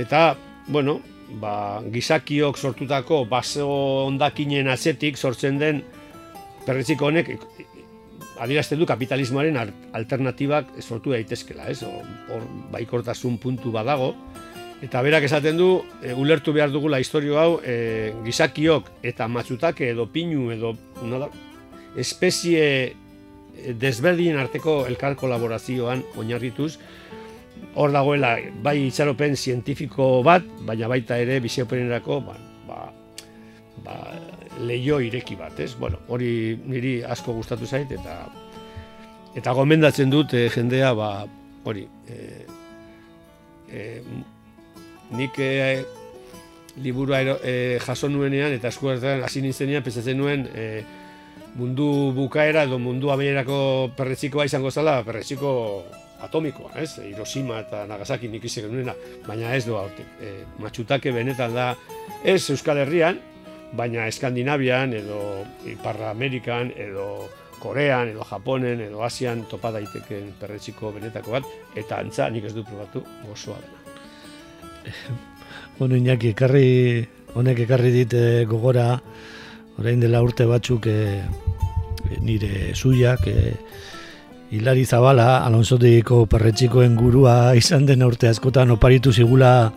eta, 0.00 0.32
bueno, 0.68 1.00
ba, 1.40 1.82
gizakiok 1.92 2.58
sortutako 2.58 3.24
baso 3.28 3.68
ondakinen 4.06 4.68
atzetik 4.72 5.18
sortzen 5.18 5.58
den 5.60 5.82
perretziko 6.66 7.08
honek 7.08 7.34
adierazten 8.42 8.80
du 8.80 8.86
kapitalismoaren 8.88 9.58
alternatibak 9.94 10.72
sortu 10.82 11.14
daitezkela, 11.14 11.68
ez? 11.70 11.82
Hor 11.84 12.46
baikortasun 12.72 13.38
puntu 13.42 13.72
badago 13.74 14.12
eta 14.82 15.02
berak 15.02 15.24
esaten 15.28 15.56
du 15.56 15.68
e, 16.02 16.12
ulertu 16.14 16.52
behar 16.52 16.72
dugula 16.74 17.00
historio 17.00 17.38
hau 17.38 17.60
e, 17.64 18.12
gizakiok 18.24 18.90
eta 19.12 19.28
matzutake 19.28 19.92
edo 19.92 20.08
pinu 20.10 20.50
edo 20.50 20.74
nola, 21.06 21.30
espezie 21.96 22.66
e, 22.66 23.74
desberdinen 23.78 24.40
arteko 24.42 24.82
elkar 24.90 25.14
kolaborazioan 25.16 26.02
oinarrituz 26.18 26.76
hor 27.74 27.92
dagoela 27.94 28.36
bai 28.62 28.78
itxaropen 28.88 29.36
zientifiko 29.36 30.22
bat, 30.26 30.44
baina 30.66 30.90
baita 30.90 31.18
ere 31.22 31.38
biziopenerako 31.40 32.20
ba, 32.26 32.36
ba, 32.66 32.80
ba, 33.84 33.98
leio 34.66 34.98
ireki 35.00 35.36
bat, 35.38 35.58
ez? 35.60 35.72
Bueno, 35.78 36.02
hori 36.08 36.58
niri 36.66 36.98
asko 37.04 37.34
gustatu 37.38 37.66
zait 37.66 37.92
eta 37.92 38.18
eta 39.38 39.54
gomendatzen 39.56 40.10
dut 40.12 40.34
eh, 40.36 40.48
jendea 40.52 40.92
ba 40.94 41.12
hori 41.64 41.86
eh, 42.10 42.44
eh, 43.70 44.02
nik 45.12 45.38
eh, 45.38 45.84
liburu 46.82 47.14
eh, 47.14 47.78
jaso 47.84 48.08
nuenean 48.08 48.52
eta 48.52 48.68
eskuartean 48.68 49.22
hasi 49.22 49.42
nintzenean 49.42 49.82
pentsatzen 49.82 50.18
nuen 50.18 50.48
eh, 50.54 50.84
mundu 51.54 52.12
bukaera 52.16 52.64
edo 52.64 52.78
mundu 52.78 53.10
abeierako 53.12 53.92
perretzikoa 53.96 54.46
izango 54.48 54.70
zala 54.70 55.02
perretziko 55.04 55.50
atomikoa, 56.22 56.70
ez? 56.80 56.98
Hiroshima 57.02 57.58
eta 57.64 57.82
Nagasaki 57.90 58.30
nik 58.30 58.46
izan 58.46 58.70
nuena, 58.70 58.94
baina 59.26 59.52
ez 59.56 59.64
doa 59.66 59.82
hortik. 59.88 60.06
E, 60.22 60.44
matxutake 60.62 61.10
benetan 61.12 61.54
da 61.54 61.72
ez 62.22 62.44
Euskal 62.54 62.78
Herrian, 62.84 63.18
baina 63.76 64.06
Eskandinavian 64.06 64.94
edo 64.94 65.18
Iparra 65.66 66.12
Amerikan 66.14 66.70
edo 66.76 67.28
Korean 67.62 68.14
edo 68.14 68.24
Japonen 68.30 68.80
edo 68.86 69.02
Asian 69.06 69.46
topa 69.50 69.74
daiteken 69.74 70.34
perretxiko 70.40 70.94
benetako 70.94 71.38
bat 71.38 71.78
eta 71.78 72.02
antza 72.02 72.30
nik 72.30 72.50
ez 72.50 72.54
du 72.54 72.66
probatu 72.66 73.04
gozoa 73.26 73.58
dena. 73.58 73.81
Bueno, 75.78 75.96
Iñaki, 75.96 76.28
ekarri, 76.36 77.08
honek 77.34 77.64
ekarri 77.64 77.90
dit 77.90 78.12
eh, 78.14 78.44
gogora, 78.46 79.00
orain 79.80 80.00
dela 80.00 80.20
urte 80.22 80.44
batzuk 80.46 80.86
e, 80.86 81.22
nire 82.20 82.74
zuiak, 82.74 83.26
e, 83.26 83.54
Hilari 84.52 84.84
Zabala, 84.84 85.40
Alonso 85.46 85.78
Diko 85.80 86.26
perretxikoen 86.28 86.94
gurua 86.94 87.54
izan 87.56 87.86
den 87.88 88.04
urte 88.04 88.28
askotan 88.28 88.74
oparitu 88.74 89.12
zigula 89.12 89.72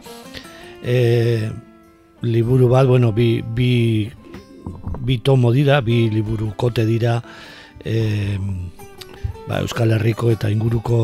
e, 0.84 1.48
liburu 2.28 2.68
bat, 2.70 2.86
bueno, 2.86 3.14
bi, 3.16 3.40
bi, 3.42 4.12
bi 5.00 5.18
tomo 5.24 5.54
dira, 5.56 5.80
bi 5.82 6.10
liburu 6.12 6.52
kote 6.60 6.84
dira 6.86 7.22
e, 7.86 8.36
ba, 9.48 9.62
Euskal 9.62 9.96
Herriko 9.96 10.30
eta 10.34 10.52
inguruko 10.52 11.00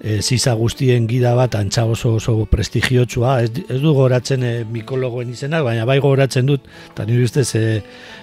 e, 0.00 0.20
ziza 0.22 0.54
guztien 0.54 1.06
gida 1.08 1.34
bat 1.34 1.54
antza 1.58 1.84
oso 1.84 2.14
oso 2.18 2.34
prestigiotsua, 2.50 3.42
ez, 3.42 3.50
ez 3.68 3.80
du 3.82 3.92
goratzen 3.96 4.44
e, 4.46 4.52
mikologoen 4.64 5.32
izenak, 5.34 5.64
baina 5.66 5.86
bai 5.88 5.98
goratzen 6.02 6.46
dut, 6.46 6.66
eta 6.92 7.06
nire 7.08 7.26
ustez 7.26 7.48
e, 7.58 7.64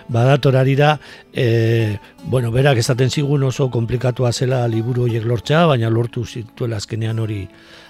badatorarira, 0.08 0.96
e, 1.34 1.98
bueno, 2.26 2.52
berak 2.52 2.80
esaten 2.84 3.12
zigun 3.12 3.44
oso 3.44 3.70
komplikatua 3.72 4.32
zela 4.34 4.66
liburu 4.68 5.08
horiek 5.10 5.26
lortzea, 5.26 5.66
baina 5.72 5.90
lortu 5.90 6.26
zituela 6.26 6.78
azkenean 6.82 7.20
hori 7.20 7.44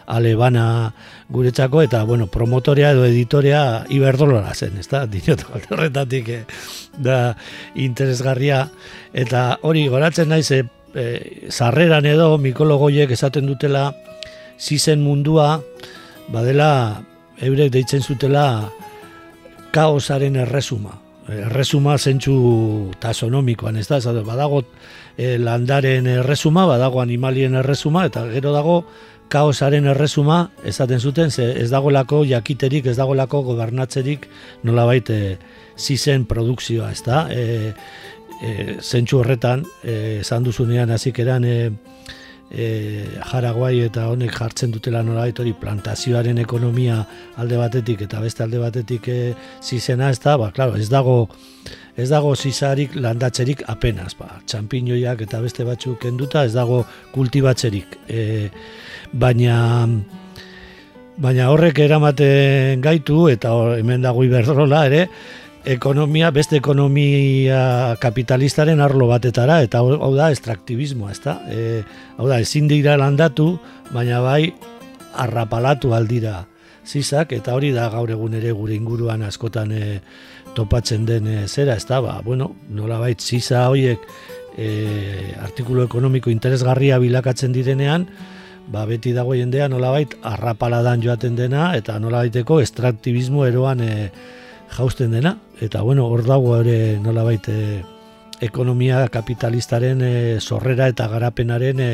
alebana 0.06 0.94
guretzako, 1.30 1.82
eta, 1.82 2.04
bueno, 2.06 2.28
promotorea 2.28 2.92
edo 2.94 3.06
editorea 3.06 3.86
iberdolola 3.90 4.54
zen, 4.54 4.78
ez 4.80 4.88
da, 4.90 5.06
dinot, 5.12 5.46
horretatik, 5.70 6.30
eh, 6.30 6.44
da, 6.98 7.36
interesgarria, 7.76 8.66
eta 9.14 9.48
hori, 9.66 9.88
goratzen 9.92 10.30
naiz, 10.30 10.50
e, 10.52 10.64
sarreran 11.50 12.06
edo, 12.08 12.38
mikologoiek 12.40 13.12
esaten 13.12 13.46
dutela, 13.50 13.90
zizen 14.60 15.02
mundua, 15.04 15.60
badela, 16.32 17.02
eurek 17.44 17.72
deitzen 17.74 18.04
zutela, 18.04 18.72
kaosaren 19.76 20.38
erresuma, 20.40 20.94
erresuma 21.28 21.98
zentsu 21.98 22.36
tasonomikoan, 23.02 23.76
ez 23.82 23.88
da, 23.90 24.00
ez 24.00 24.24
badago 24.24 24.62
e, 25.18 25.36
landaren 25.42 26.08
erresuma, 26.22 26.66
badago 26.70 27.02
animalien 27.04 27.58
erresuma, 27.60 28.06
eta 28.08 28.24
gero 28.32 28.54
dago 28.56 28.78
kaosaren 29.30 29.90
erresuma, 29.92 30.52
esaten 30.64 31.02
zuten, 31.02 31.32
ze 31.32 31.50
ez 31.60 31.70
dagoelako 31.72 32.24
jakiterik, 32.30 32.86
ez 32.86 32.98
dagoelako 32.98 33.42
gobernatzerik 33.50 34.30
nolabait 34.64 35.10
e, 35.10 35.38
zizen 35.76 36.26
produkzioa, 36.30 36.92
ez 36.92 37.04
da, 37.04 37.26
e, 37.34 37.74
e, 38.42 38.78
zentsu 38.82 39.20
horretan, 39.20 39.66
e, 39.84 40.20
esan 40.22 40.44
duzunean, 40.44 40.92
hazik 40.92 41.20
eran, 41.24 41.46
e, 41.46 41.72
e, 42.52 42.68
jaraguai 43.32 43.80
eta 43.88 44.08
honek 44.12 44.34
jartzen 44.36 44.74
dutela 44.74 45.04
nolabait 45.04 45.40
hori 45.40 45.54
plantazioaren 45.60 46.38
ekonomia 46.44 47.02
alde 47.42 47.58
batetik 47.60 48.06
eta 48.06 48.22
beste 48.24 48.44
alde 48.46 48.62
batetik 48.62 49.10
e, 49.10 49.20
zizena 49.64 50.10
ez 50.14 50.20
da, 50.24 50.38
ba, 50.38 50.52
klaro, 50.56 50.78
ez 50.78 50.90
dago 50.90 51.18
ez 51.96 52.10
dago 52.12 52.34
zizarik 52.36 52.96
landatzerik 53.00 53.64
apenas, 53.72 54.18
ba, 54.20 54.42
txampiñoiak 54.46 55.24
eta 55.26 55.40
beste 55.42 55.64
batzuk 55.64 56.02
kenduta 56.04 56.44
ez 56.44 56.52
dago 56.54 56.84
kultibatzerik. 57.14 57.96
E, 58.12 58.50
baina 59.14 59.88
baina 61.16 61.48
horrek 61.48 61.80
eramaten 61.80 62.82
gaitu 62.84 63.30
eta 63.32 63.54
hemen 63.78 64.04
dago 64.04 64.26
iberdrola 64.28 64.84
ere, 64.90 65.06
ekonomia, 65.66 66.30
beste 66.32 66.60
ekonomia 66.60 67.96
kapitalistaren 68.02 68.80
arlo 68.82 69.08
batetara, 69.10 69.60
eta 69.66 69.82
hau 69.82 70.14
da 70.16 70.30
estraktibismoa, 70.34 71.12
ez 71.12 71.22
da? 71.24 71.40
E, 71.50 71.82
hau 72.18 72.30
da, 72.30 72.40
ezin 72.44 72.70
dira 72.70 72.96
landatu, 73.02 73.56
baina 73.92 74.22
bai 74.24 74.54
arrapalatu 75.26 75.96
aldira 75.98 76.44
zizak, 76.86 77.34
eta 77.34 77.56
hori 77.58 77.72
da 77.74 77.90
gaur 77.90 78.12
egun 78.14 78.38
ere 78.38 78.54
gure 78.54 78.76
inguruan 78.78 79.26
askotan 79.26 79.74
e, 79.74 80.00
topatzen 80.56 81.06
den 81.10 81.28
e, 81.28 81.38
zera, 81.48 81.76
ez 81.76 81.88
da? 81.90 82.00
Ba, 82.04 82.20
bueno, 82.26 82.54
nola 82.70 83.02
bait, 83.02 83.20
ziza 83.22 83.66
horiek 83.72 84.06
e, 84.58 84.70
artikulu 85.42 85.86
ekonomiko 85.90 86.30
interesgarria 86.30 87.02
bilakatzen 87.02 87.56
direnean, 87.56 88.06
ba, 88.70 88.86
beti 88.86 89.14
dago 89.18 89.34
jendea 89.38 89.68
nolabait 89.70 90.14
arrapaladan 90.26 91.02
joaten 91.02 91.36
dena 91.38 91.74
eta 91.78 91.98
nolabaiteko 92.02 92.62
estraktibismo 92.62 93.46
eroan 93.50 93.82
e, 93.82 93.92
jausten 94.78 95.14
dena, 95.14 95.36
eta 95.62 95.82
bueno, 95.82 96.08
hor 96.08 96.26
dago 96.26 96.58
ere 96.60 96.98
nola 97.00 97.24
baite 97.24 97.84
ekonomia 98.44 99.06
kapitalistaren 99.08 100.02
e, 100.02 100.16
sorrera 100.40 100.90
eta 100.92 101.08
garapenaren 101.08 101.80
e, 101.80 101.94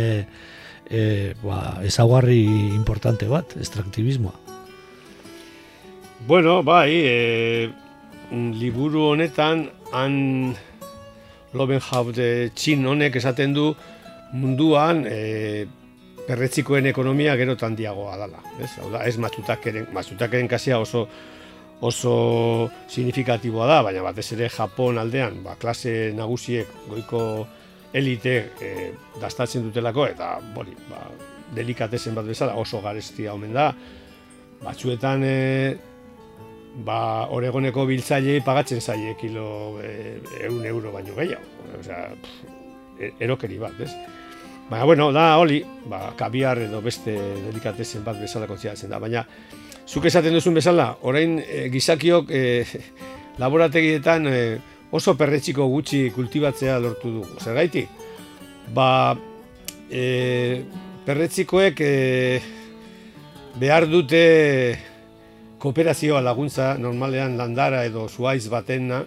e, 0.90 1.02
ba, 1.44 1.82
ezaguarri 1.86 2.42
importante 2.76 3.28
bat, 3.30 3.56
estraktibismoa. 3.62 4.34
Bueno, 6.28 6.62
bai, 6.64 6.90
e, 6.96 7.70
liburu 8.32 9.12
honetan, 9.14 9.70
han 9.92 10.56
Lobenhaut 11.52 12.16
txin 12.56 12.86
honek 12.88 13.18
esaten 13.20 13.52
du 13.52 13.72
munduan 14.40 15.04
e, 15.04 15.66
perretzikoen 16.28 16.88
ekonomia 16.88 17.36
gero 17.36 17.58
tandiagoa 17.60 18.16
dala. 18.22 18.40
Ez, 18.62 18.72
Hau 18.80 18.92
da, 18.94 19.04
ez 19.04 19.18
mazutakeren, 19.20 19.90
mazutakeren 19.92 20.48
kasia 20.48 20.80
oso 20.80 21.08
oso 21.82 22.70
signifikatiboa 22.88 23.66
da, 23.68 23.82
baina 23.82 24.04
batez 24.06 24.28
ere 24.36 24.50
Japon 24.54 25.00
aldean, 25.02 25.42
ba, 25.44 25.56
klase 25.60 26.12
nagusiek 26.14 26.70
goiko 26.90 27.24
elite 27.94 28.36
e, 28.62 28.92
dastatzen 29.22 29.66
dutelako, 29.66 30.06
eta 30.14 30.36
bori, 30.56 30.76
ba, 30.90 31.02
delikatezen 31.56 32.16
bat 32.16 32.28
bezala 32.30 32.56
oso 32.60 32.82
garestia 32.84 33.34
omen 33.34 33.56
da. 33.58 33.72
Batzuetan, 34.62 35.26
e, 35.26 35.74
ba, 36.86 37.28
oregoneko 37.34 37.88
biltzaile 37.90 38.40
pagatzen 38.46 38.82
zaie 38.82 39.16
kilo 39.20 39.82
e, 39.82 40.20
eun 40.46 40.62
euro 40.70 40.94
baino 40.94 41.18
gehiago. 41.18 41.74
Osea, 41.80 42.06
e, 43.00 43.12
erokeri 43.26 43.58
bat, 43.60 43.82
ez? 43.82 43.92
Baina, 44.70 44.86
bueno, 44.86 45.10
da, 45.12 45.34
oli, 45.42 45.64
ba, 45.90 46.12
kabiar 46.18 46.62
edo 46.70 46.80
beste 46.86 47.18
delikatezen 47.50 48.06
bat 48.06 48.22
bezala 48.22 48.48
kontziatzen 48.48 48.94
da, 48.94 49.02
baina 49.02 49.26
Zuk 49.92 50.06
esaten 50.08 50.32
duzun 50.32 50.56
bezala, 50.56 50.86
orain 51.04 51.34
e, 51.44 51.66
gizakiok 51.68 52.30
e, 52.32 52.44
laborategietan 53.42 54.28
e, 54.30 54.38
oso 54.96 55.18
perretxiko 55.20 55.66
gutxi 55.68 56.06
kultibatzea 56.16 56.78
lortu 56.80 57.12
dugu. 57.18 57.36
Zer 57.44 57.58
gaiti? 57.60 57.84
Ba, 58.72 58.88
e, 59.92 60.06
perretxikoek 61.04 61.84
e, 61.84 61.92
behar 63.60 63.90
dute 63.92 64.24
kooperazioa 65.60 66.24
laguntza 66.24 66.72
normalean 66.80 67.36
landara 67.36 67.84
edo 67.84 68.08
zuaiz 68.08 68.48
batena 68.48 69.04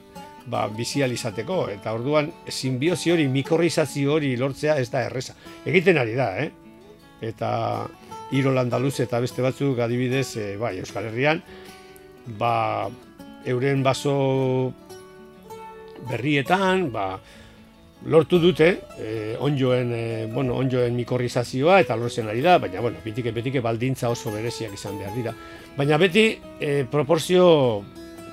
ba, 0.52 0.66
bizializateko. 0.68 1.62
Eta 1.78 1.96
orduan, 1.96 2.28
simbiozi 2.52 3.16
hori, 3.16 3.24
mikorrizazio 3.32 4.18
hori 4.18 4.36
lortzea 4.36 4.76
ez 4.84 4.90
da 4.92 5.08
erresa. 5.08 5.32
Egiten 5.64 5.96
ari 6.04 6.12
da, 6.20 6.28
eh? 6.44 6.50
Eta 7.24 7.54
Iro 8.32 8.52
Landaluz 8.54 8.98
eta 9.04 9.20
beste 9.20 9.42
batzuk 9.42 9.78
adibidez, 9.84 10.36
e, 10.36 10.56
bai, 10.56 10.78
Euskal 10.80 11.10
Herrian, 11.10 11.42
ba, 12.38 12.88
euren 13.44 13.82
baso 13.84 14.72
berrietan, 16.08 16.90
ba, 16.92 17.18
lortu 18.06 18.38
dute, 18.38 18.68
e, 18.98 19.36
onjoen, 19.40 19.92
e, 19.92 20.26
bueno, 20.32 20.56
onjoen 20.60 20.96
mikorrizazioa 20.96 21.80
eta 21.84 21.96
lortzen 21.96 22.28
ari 22.28 22.42
da, 22.44 22.58
baina, 22.58 22.80
bueno, 22.84 23.00
bitike, 23.04 23.32
bitike 23.32 23.62
baldintza 23.64 24.10
oso 24.12 24.32
bereziak 24.34 24.74
izan 24.76 24.98
behar 25.00 25.14
dira. 25.16 25.34
Baina 25.76 25.98
beti, 26.00 26.26
e, 26.60 26.84
proporzio 26.90 27.46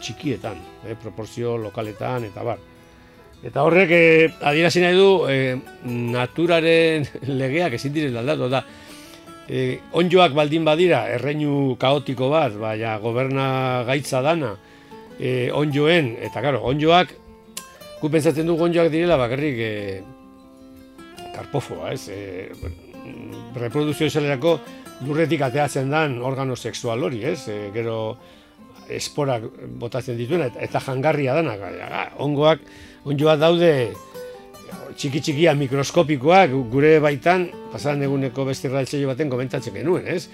txikietan, 0.01 0.59
e, 0.87 0.95
proporzio 0.99 1.57
lokaletan, 1.57 2.27
eta 2.31 2.43
bar. 2.43 2.59
Eta 3.41 3.63
horrek, 3.65 3.91
e, 3.91 4.29
adirazi 4.45 4.83
nahi 4.83 4.97
du, 4.97 5.11
e, 5.29 5.55
naturaren 5.85 7.07
legeak 7.41 7.79
ezin 7.79 7.95
direla 7.95 8.25
aldatu 8.25 8.51
da, 8.51 8.65
e, 9.49 9.79
onjoak 9.97 10.35
baldin 10.37 10.65
badira, 10.67 11.05
erreinu 11.15 11.75
kaotiko 11.81 12.29
bat, 12.33 12.55
baina 12.59 12.97
goberna 13.01 13.83
gaitza 13.87 14.21
dana, 14.25 14.55
e, 15.19 15.49
onjoen, 15.53 16.15
eta 16.27 16.43
karo, 16.43 16.63
onjoak, 16.71 17.15
gu 18.01 18.09
pentsatzen 18.09 18.49
dugu 18.49 18.67
onjoak 18.67 18.91
direla, 18.93 19.17
bakarrik, 19.21 19.57
e, 19.61 19.71
karpofoa, 21.35 21.93
ez, 21.93 22.07
e, 22.09 22.51
reproduzio 23.57 24.07
esalerako 24.07 24.59
lurretik 25.07 25.41
ateatzen 25.41 25.89
dan 25.89 26.19
organo 26.21 26.55
sexual 26.55 27.03
hori, 27.03 27.23
ez, 27.25 27.47
e, 27.49 27.57
gero 27.73 27.97
esporak 28.91 29.45
botatzen 29.79 30.17
dituena, 30.19 30.49
eta, 30.59 30.81
jangarria 30.83 31.37
dana, 31.37 31.55
ongoak, 32.19 32.63
onjoak 33.07 33.39
daude, 33.39 33.71
txiki 34.95 35.21
txikia 35.23 35.53
mikroskopikoak 35.57 36.53
gure 36.71 36.97
baitan 37.03 37.47
pasan 37.71 38.03
eguneko 38.05 38.45
beste 38.47 38.69
irratsaio 38.69 39.09
baten 39.11 39.31
komentatzen 39.31 39.75
genuen, 39.75 40.07
ez? 40.07 40.27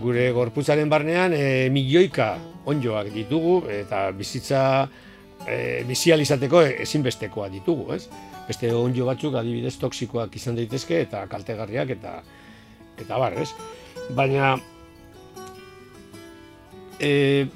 Gure 0.00 0.30
gorputzaren 0.32 0.88
barnean 0.88 1.34
e, 1.36 1.68
milioika 1.72 2.32
onjoak 2.70 3.10
ditugu 3.14 3.60
eta 3.72 4.06
bizitza 4.16 4.62
e, 5.46 5.84
bizializateko 5.88 6.62
ezinbestekoa 6.86 7.48
ditugu, 7.52 7.92
ez? 7.96 8.04
Beste 8.48 8.72
onjo 8.74 9.06
batzuk 9.06 9.36
adibidez 9.38 9.76
toksikoak 9.78 10.34
izan 10.36 10.58
daitezke 10.58 11.00
eta 11.04 11.26
kaltegarriak 11.30 11.94
eta 11.98 12.18
eta 13.00 13.18
bar, 13.20 13.36
ez? 13.40 13.50
Baina 14.16 14.54
e, 16.98 17.46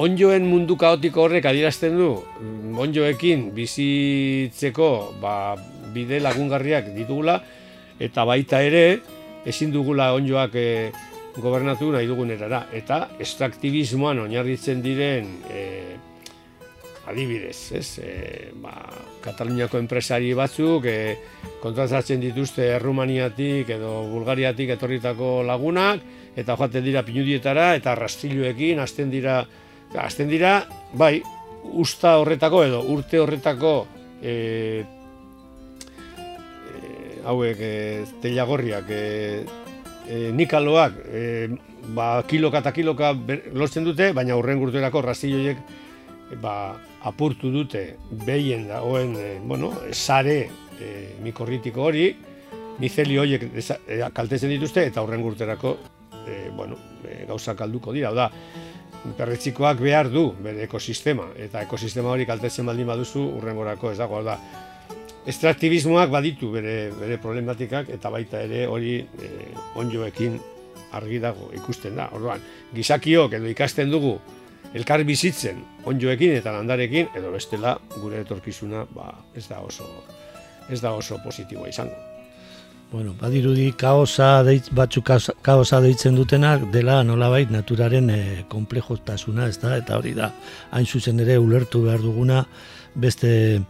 onjoen 0.00 0.46
mundu 0.48 0.76
kaotiko 0.80 1.26
horrek 1.26 1.44
adierazten 1.50 1.98
du 1.98 2.12
mm, 2.16 2.78
onjoekin 2.80 3.50
bizitzeko 3.56 4.88
ba, 5.20 5.54
bide 5.92 6.20
lagungarriak 6.20 6.94
ditugula 6.96 7.40
eta 8.00 8.24
baita 8.24 8.62
ere 8.64 8.86
ezin 9.46 9.72
dugula 9.74 10.12
onjoak 10.16 10.54
e, 10.54 10.68
gobernatu 11.40 11.90
nahi 11.92 12.06
dugun 12.06 12.32
erara. 12.34 12.66
Eta 12.72 13.16
estraktibismoan 13.22 14.22
oinarritzen 14.26 14.82
diren 14.84 15.28
e, 15.48 15.62
adibidez, 17.08 17.72
ez? 17.78 17.88
E, 17.98 18.12
ba, 18.62 18.74
Kataluniako 19.22 19.78
enpresari 19.78 20.32
batzuk 20.34 20.86
e, 20.90 20.96
kontrazatzen 21.62 22.22
dituzte 22.22 22.72
Errumaniatik 22.76 23.70
edo 23.76 24.02
Bulgariatik 24.10 24.74
etorritako 24.76 25.40
lagunak 25.46 26.02
eta 26.38 26.56
joaten 26.56 26.84
dira 26.84 27.04
pinudietara 27.06 27.72
eta 27.78 27.94
rastiluekin 27.98 28.80
hasten 28.82 29.12
dira 29.12 29.42
Azten 29.98 30.28
dira, 30.28 30.62
bai, 30.96 31.20
usta 31.62 32.16
horretako 32.18 32.62
edo 32.64 32.80
urte 32.94 33.20
horretako 33.20 33.72
e, 34.22 34.84
e, 36.72 37.20
hauek 37.28 37.60
e, 37.60 37.74
teiagorriak 38.22 38.90
e, 38.90 39.02
e, 40.08 40.30
nikaloak 40.32 40.96
e, 41.06 41.22
ba, 41.94 42.22
kiloka 42.28 42.62
eta 42.62 42.72
kiloka 42.72 43.12
lortzen 43.52 43.84
dute, 43.84 44.12
baina 44.16 44.36
urren 44.38 44.60
gurtuerako 44.62 45.04
razilloiek 45.04 45.62
ba, 46.42 46.74
apurtu 47.04 47.52
dute 47.52 47.96
behien 48.26 48.68
dagoen 48.70 49.16
e, 49.16 49.30
bueno, 49.44 49.72
sare 49.92 50.38
e, 50.80 50.90
mikorritiko 51.22 51.88
hori, 51.88 52.10
mizeli 52.80 53.18
horiek 53.20 53.48
e, 53.52 54.02
kaltetzen 54.14 54.52
dituzte 54.54 54.86
eta 54.88 55.04
urren 55.04 55.22
gurterako 55.22 55.76
e, 56.26 56.48
bueno, 56.56 56.78
e, 57.04 57.24
gauza 57.28 57.54
kalduko 57.58 57.92
dira. 57.92 58.12
Oda, 58.14 58.30
perretzikoak 59.18 59.80
behar 59.82 60.10
du 60.10 60.28
bere 60.42 60.62
ekosistema, 60.66 61.28
eta 61.36 61.62
ekosistema 61.66 62.12
hori 62.12 62.26
kaltetzen 62.28 62.66
baldin 62.66 62.86
baduzu 62.86 63.22
urrengorako 63.38 63.90
ez 63.92 63.98
dago. 63.98 64.22
Da, 64.26 64.36
estraktibismoak 65.26 66.10
baditu 66.10 66.50
bere, 66.54 66.76
bere 66.98 67.18
problematikak 67.22 67.90
eta 67.94 68.10
baita 68.10 68.42
ere 68.42 68.66
hori 68.66 68.98
e, 69.00 69.32
onjoekin 69.78 70.38
argi 70.98 71.18
dago 71.22 71.50
ikusten 71.56 71.98
da. 71.98 72.08
Orduan, 72.14 72.42
gizakiok 72.74 73.38
edo 73.38 73.50
ikasten 73.50 73.90
dugu 73.90 74.16
elkar 74.74 75.04
bizitzen 75.04 75.60
onjoekin 75.88 76.38
eta 76.38 76.54
landarekin 76.54 77.12
edo 77.18 77.32
bestela 77.34 77.76
gure 77.98 78.22
etorkizuna 78.22 78.86
ba, 78.94 79.12
ez 79.36 79.46
da 79.48 79.60
oso 79.60 79.88
ez 80.70 80.80
da 80.80 80.94
oso 80.94 81.18
positiboa 81.24 81.68
izango. 81.68 82.11
Bueno, 82.92 83.14
badirudi 83.16 83.70
kaosa 83.72 84.42
deitz, 84.44 84.66
batzuk 84.76 85.06
kaosa 85.40 85.78
deitzen 85.80 86.12
dutenak 86.18 86.66
dela 86.74 86.98
nolabait 87.08 87.48
naturaren 87.48 88.10
e, 88.12 88.16
eh, 88.20 88.42
komplejotasuna, 88.52 89.46
ez 89.48 89.56
da? 89.62 89.78
Eta 89.80 89.96
hori 89.96 90.12
da, 90.12 90.28
hain 90.76 90.84
zuzen 90.84 91.22
ere 91.24 91.38
ulertu 91.40 91.86
behar 91.86 92.04
duguna 92.04 92.42
beste 92.94 93.62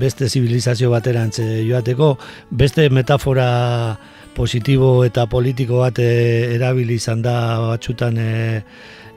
beste 0.00 0.30
zibilizazio 0.30 0.88
baterantz 0.94 1.42
joateko, 1.42 2.14
beste 2.50 2.88
metafora 2.88 3.98
positibo 4.34 5.04
eta 5.04 5.26
politiko 5.28 5.82
bat 5.82 6.00
e, 6.00 6.08
erabili 6.54 6.96
izan 6.96 7.20
da 7.20 7.36
batzutan 7.66 8.16
e, 8.16 8.32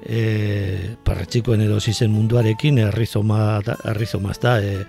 e, 0.04 0.96
edo 1.08 1.80
zizen 1.80 2.12
munduarekin, 2.12 2.80
errizoma, 2.90 3.62
errizoma 3.86 4.32
ez 4.32 4.40
da, 4.40 4.60
e, 4.60 4.86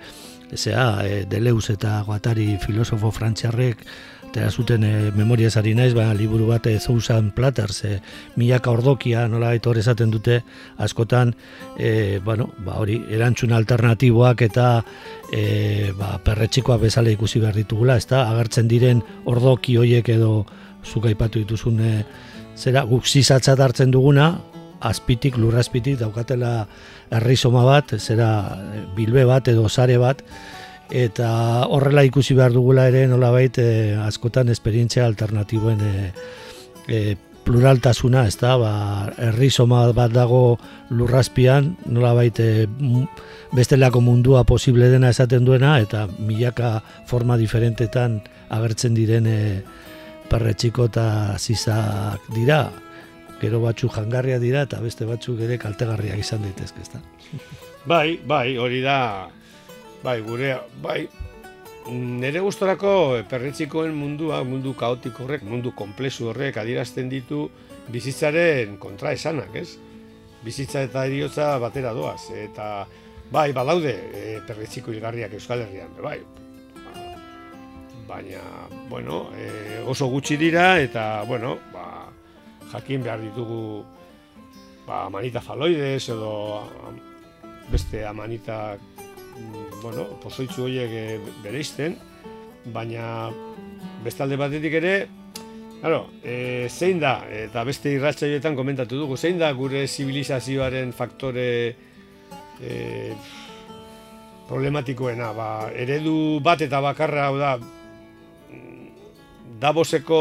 Ezea, 0.53 0.87
e, 1.05 1.21
Deleuz 1.29 1.69
eta 1.73 2.01
Guatari 2.05 2.57
filosofo 2.61 3.11
frantziarrek 3.11 3.85
atera 4.33 4.49
zuten 4.49 4.83
e, 4.83 5.11
memoria 5.13 5.51
zari 5.51 5.75
naiz, 5.77 5.93
ba, 5.93 6.07
liburu 6.17 6.47
bat 6.49 6.65
e, 6.65 6.79
Thousand 6.81 7.35
Platters, 7.37 7.83
e, 7.85 7.99
milaka 8.35 8.71
ordokia, 8.73 9.27
nola 9.29 9.51
hor 9.53 9.77
esaten 9.77 10.09
dute, 10.09 10.39
askotan, 10.81 11.35
e, 11.77 12.19
bueno, 12.25 12.49
ba, 12.65 12.79
hori, 12.81 12.97
erantzun 13.13 13.53
alternatiboak 13.53 14.41
eta 14.41 14.67
e, 15.31 15.91
ba, 15.93 16.17
perretxikoak 16.25 16.81
bezala 16.81 17.13
ikusi 17.13 17.43
behar 17.43 17.61
ditugula, 17.61 17.99
ez 18.01 18.07
da, 18.09 18.25
agertzen 18.31 18.67
diren 18.67 19.03
ordoki 19.29 19.77
hoiek 19.77 20.09
edo 20.09 20.47
zuk 20.81 21.05
aipatu 21.11 21.43
dituzun, 21.45 21.79
e, 21.85 21.93
zera, 22.57 22.87
guk 22.89 23.05
zizatzat 23.05 23.61
hartzen 23.61 23.93
duguna, 23.93 24.31
azpitik, 24.83 25.37
lurrazpitik, 25.37 25.97
daukatela 26.01 26.67
errizoma 27.13 27.63
bat, 27.67 27.95
zera, 27.99 28.29
bilbe 28.95 29.25
bat 29.29 29.47
edo 29.51 29.69
sare 29.69 29.97
bat, 30.01 30.23
eta 30.93 31.29
horrela 31.71 32.03
ikusi 32.05 32.35
behar 32.37 32.53
dugula 32.53 32.87
ere 32.91 33.05
nolabait 33.07 33.57
e, 33.57 33.67
askotan 34.03 34.51
esperientzia 34.53 35.05
alternatiboen 35.07 35.81
e, 36.87 37.13
pluraltasuna, 37.43 38.25
ez 38.27 38.37
da, 38.39 38.55
ba, 38.59 38.73
errizoma 39.31 39.85
bat 39.95 40.13
dago 40.15 40.57
lurrazpian, 40.93 41.73
nolabait 41.85 42.39
e, 42.39 42.67
bestelako 43.53 44.01
mundua 44.01 44.43
posible 44.47 44.89
dena 44.91 45.11
esaten 45.13 45.45
duena, 45.45 45.77
eta 45.83 46.05
milaka 46.19 46.77
forma 47.09 47.37
diferentetan 47.37 48.21
agertzen 48.53 48.95
diren 48.95 49.27
e, 49.27 49.39
perretxiko 50.31 50.87
eta 50.91 51.05
zizak 51.37 52.31
dira, 52.33 52.67
gero 53.43 53.59
batzuk 53.61 53.93
jangarria 53.93 54.39
dira, 54.39 54.63
eta 54.65 54.79
beste 54.81 55.05
batzuk 55.05 55.43
ere 55.43 55.59
kaltegarriak 55.61 56.23
izan 56.23 56.47
daitezke, 56.47 56.81
ez 56.81 56.91
da. 56.95 57.03
Bai, 57.85 58.17
bai, 58.23 58.55
hori 58.57 58.79
da, 58.79 59.27
Bai, 60.03 60.19
gure, 60.19 60.57
bai, 60.83 61.05
nire 61.87 62.41
gustorako 62.43 63.21
perretzikoen 63.31 63.93
mundua, 63.95 64.41
mundu 64.43 64.73
kaotiko 64.75 65.23
horrek, 65.23 65.45
mundu 65.47 65.71
komplexu 65.79 66.27
horrek 66.27 66.59
adierazten 66.59 67.07
ditu 67.11 67.45
bizitzaren 67.93 68.75
kontra 68.83 69.13
esanak, 69.15 69.55
ez? 69.55 69.77
Bizitza 70.43 70.83
eta 70.83 71.05
eriotza 71.07 71.53
batera 71.63 71.93
doaz, 71.95 72.27
eta 72.35 72.83
bai, 73.31 73.53
badaude 73.55 73.93
e, 73.95 74.23
perretziko 74.43 74.91
hilgarriak 74.91 75.37
Euskal 75.39 75.63
Herrian, 75.63 75.95
bai, 76.03 76.19
baina, 78.09 78.43
bueno, 78.91 79.29
e, 79.39 79.79
oso 79.87 80.11
gutxi 80.11 80.35
dira, 80.35 80.81
eta, 80.83 81.23
bueno, 81.31 81.55
ba, 81.71 82.09
jakin 82.71 83.03
behar 83.03 83.21
ditugu 83.21 83.83
ba, 84.87 85.05
amanita 85.05 85.41
faloides 85.41 86.09
edo 86.09 86.63
beste 87.71 88.05
amanita 88.05 88.77
Mm, 89.33 89.81
bueno, 89.81 90.05
pozoitzu 90.21 90.67
horiek 90.67 90.91
e, 90.93 91.05
bereizten, 91.43 91.97
baina 92.73 93.05
bestalde 94.05 94.37
batetik 94.37 94.75
ere, 94.77 94.93
claro, 95.81 96.05
e, 96.21 96.67
zein 96.69 97.01
da, 97.01 97.15
eta 97.33 97.63
beste 97.67 97.95
irratxaioetan 97.95 98.55
komentatu 98.55 98.99
dugu, 99.01 99.17
zein 99.17 99.41
da 99.41 99.49
gure 99.57 99.87
zibilizazioaren 99.87 100.93
faktore 100.93 101.47
e, 102.61 102.75
problematikoena, 104.47 105.31
ba, 105.33 105.49
eredu 105.73 106.39
bat 106.45 106.61
eta 106.61 106.83
bakarra, 106.83 107.29
hau 107.31 107.39
da, 107.41 107.55
Davoseko 109.63 110.17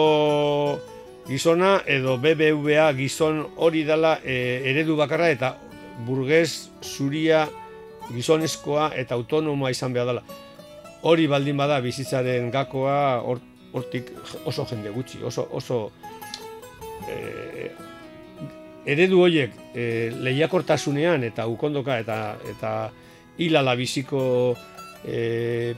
gizona 1.28 1.80
edo 1.86 2.16
BBVA 2.18 2.92
gizon 2.98 3.44
hori 3.56 3.84
dela 3.86 4.18
e, 4.24 4.62
eredu 4.70 4.96
bakarra 4.98 5.30
eta 5.30 5.54
burgez 6.06 6.70
zuria 6.82 7.46
gizonezkoa 8.12 8.90
eta 8.98 9.14
autonomoa 9.14 9.70
izan 9.70 9.92
behar 9.94 10.10
dela. 10.10 10.24
Hori 11.02 11.26
baldin 11.30 11.56
bada 11.58 11.80
bizitzaren 11.82 12.50
gakoa 12.50 13.22
hortik 13.72 14.10
oso 14.44 14.66
jende 14.70 14.90
gutxi, 14.94 15.22
oso, 15.24 15.46
oso 15.50 15.78
e, 17.08 17.70
eredu 18.86 19.22
horiek 19.22 19.54
e, 19.74 20.10
lehiakortasunean 20.26 21.24
eta 21.24 21.46
ukondoka 21.50 21.98
eta 22.02 22.18
eta 22.50 22.72
hilala 23.38 23.74
biziko 23.78 24.22
e, 25.06 25.74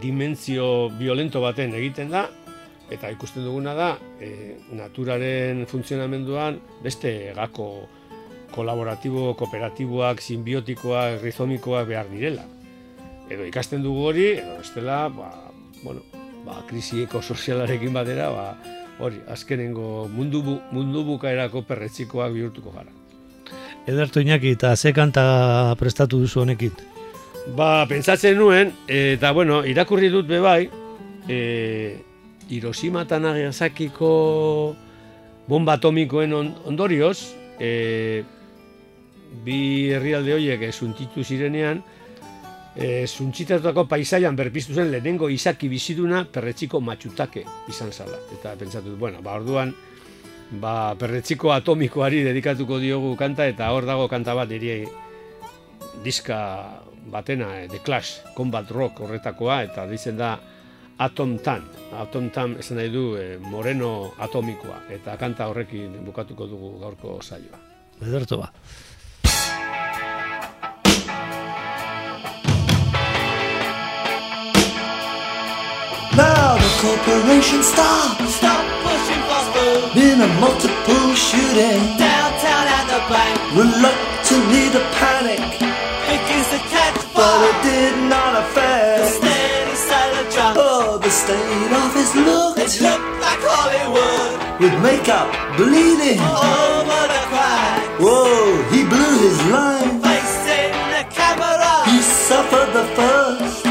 dimentzio 0.00 0.88
violento 0.98 1.42
baten 1.42 1.74
egiten 1.78 2.10
da, 2.10 2.28
eta 2.92 3.10
ikusten 3.10 3.44
duguna 3.44 3.74
da, 3.74 3.90
e, 4.20 4.56
naturaren 4.76 5.64
funtzionamenduan 5.70 6.58
beste 6.82 7.32
gako 7.36 7.88
kolaboratibo, 8.54 9.32
kooperatiboak, 9.38 10.20
simbiotikoak, 10.22 11.18
rizomikoak 11.22 11.88
behar 11.88 12.10
direla. 12.10 12.44
Edo 13.30 13.46
ikasten 13.48 13.82
dugu 13.82 14.04
hori, 14.10 14.26
edo 14.36 14.60
estela, 14.62 15.08
ba, 15.08 15.30
bueno, 15.82 16.04
ba, 16.44 16.60
krisieko 16.68 17.22
sozialarekin 17.22 17.94
batera, 17.96 18.28
ba, 18.30 18.46
hori, 19.00 19.18
azkenengo 19.32 20.06
mundu, 20.12 20.42
bu, 20.44 20.58
mundu 20.72 21.02
bukaerako 21.08 21.64
perretzikoak 21.66 22.34
bihurtuko 22.36 22.74
gara. 22.76 22.92
Ederto 23.86 24.20
Iñaki, 24.20 24.54
eta 24.56 24.76
ze 24.76 24.94
kanta 24.96 25.74
prestatu 25.80 26.20
duzu 26.22 26.44
honekin? 26.44 26.72
Ba, 27.56 27.84
pentsatzen 27.88 28.38
nuen, 28.38 28.72
eta 28.88 29.32
bueno, 29.36 29.64
irakurri 29.68 30.08
dut 30.12 30.28
bebai, 30.28 30.70
e, 31.28 31.40
Hiroshima 32.50 33.04
eta 33.06 33.18
Nagasakiko 33.22 34.10
bomba 35.48 35.76
atomikoen 35.78 36.32
ondorioz, 36.34 37.18
e, 37.60 38.24
bi 39.44 39.58
herrialde 39.92 40.34
horiek 40.36 40.64
zuntzitu 40.72 41.24
zirenean, 41.24 41.82
e, 42.76 43.06
zuntzitatutako 43.06 43.86
paisaian 43.90 44.36
berpiztu 44.36 44.74
zen 44.74 44.90
lehenengo 44.92 45.28
izaki 45.30 45.68
biziduna 45.68 46.24
perretxiko 46.30 46.80
matxutake 46.80 47.44
izan 47.70 47.92
zala. 47.92 48.18
Eta 48.38 48.54
pentsatu, 48.58 48.96
bueno, 48.98 49.22
ba, 49.22 49.36
orduan, 49.40 49.74
ba, 50.60 50.94
perretxiko 50.98 51.52
atomikoari 51.54 52.24
dedikatuko 52.26 52.80
diogu 52.82 53.14
kanta, 53.20 53.46
eta 53.50 53.70
hor 53.72 53.86
dago 53.88 54.08
kanta 54.08 54.34
bat 54.34 54.50
niri 54.50 54.82
diska 56.04 56.38
batena, 57.12 57.60
e, 57.60 57.68
The 57.68 57.80
Clash, 57.84 58.34
Combat 58.36 58.70
Rock 58.70 59.04
horretakoa, 59.04 59.62
eta 59.68 59.86
dizen 59.90 60.16
da 60.18 60.36
Atom 60.98 61.38
Tan. 61.38 61.62
Atom 61.92 62.30
Tan 62.30 62.56
esan 62.58 62.78
nahi 62.78 62.90
du 62.92 63.16
e, 63.18 63.38
moreno 63.38 64.14
atomikoa, 64.18 64.84
eta 64.94 65.16
kanta 65.18 65.48
horrekin 65.50 66.04
bukatuko 66.06 66.46
dugu 66.46 66.78
gaurko 66.80 67.18
saioa. 67.22 67.58
Ederto 68.02 68.38
ba. 68.38 68.52
Now 76.14 76.54
the 76.62 76.70
corporation 76.80 77.62
stop. 77.62 78.22
Stop 78.28 78.62
pushing 78.86 79.22
fast. 79.26 79.94
Been 79.94 80.20
a 80.20 80.28
multiple 80.38 81.14
shooting. 81.14 81.80
Downtown 81.98 82.66
at 82.78 82.86
the 82.86 83.00
bank. 83.10 83.34
Reluctantly 83.58 84.70
to 84.70 84.80
panic. 84.94 85.63
Affect. 91.38 91.50
steady 91.50 91.62
silent 91.64 91.68
drum. 91.68 91.74
Oh, 91.74 91.74
the 91.74 91.74
state 91.74 91.74
of 91.74 91.94
his 91.94 92.14
look. 92.16 92.58
It 92.58 92.80
looked 92.80 93.20
like 93.20 93.42
Hollywood. 93.42 94.60
with 94.60 94.74
makeup 94.82 95.28
bleeding. 95.56 96.18
Oh, 96.20 96.80
Over 96.80 97.02
the 97.14 97.22
crack, 97.30 98.00
Whoa, 98.00 98.62
he 98.70 98.84
blew 98.84 99.14
his 99.26 99.38
line. 99.50 100.00
facing 100.02 100.74
the 100.94 101.04
camera. 101.10 101.72
He 101.90 102.00
suffered 102.02 102.70
the 102.72 102.84
first. 102.96 103.66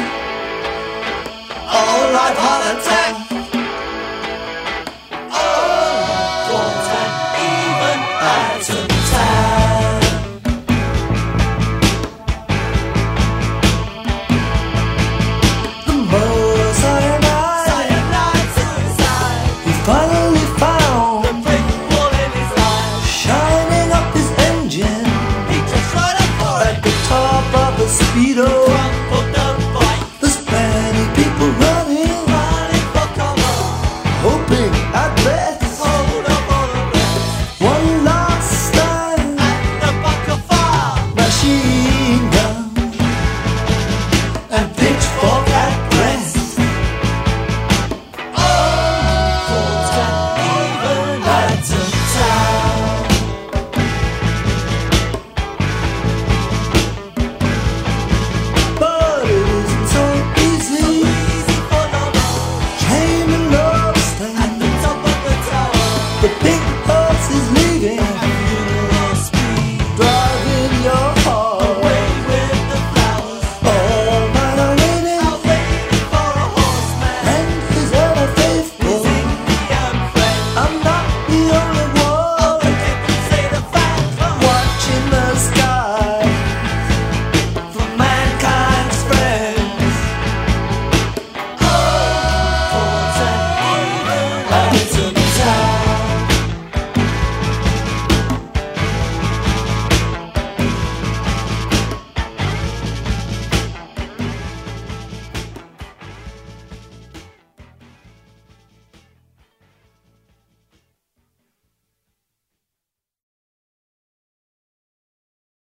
All 1.56 2.04
life 2.13 2.38
heart 2.38 2.78
attack. 2.78 3.22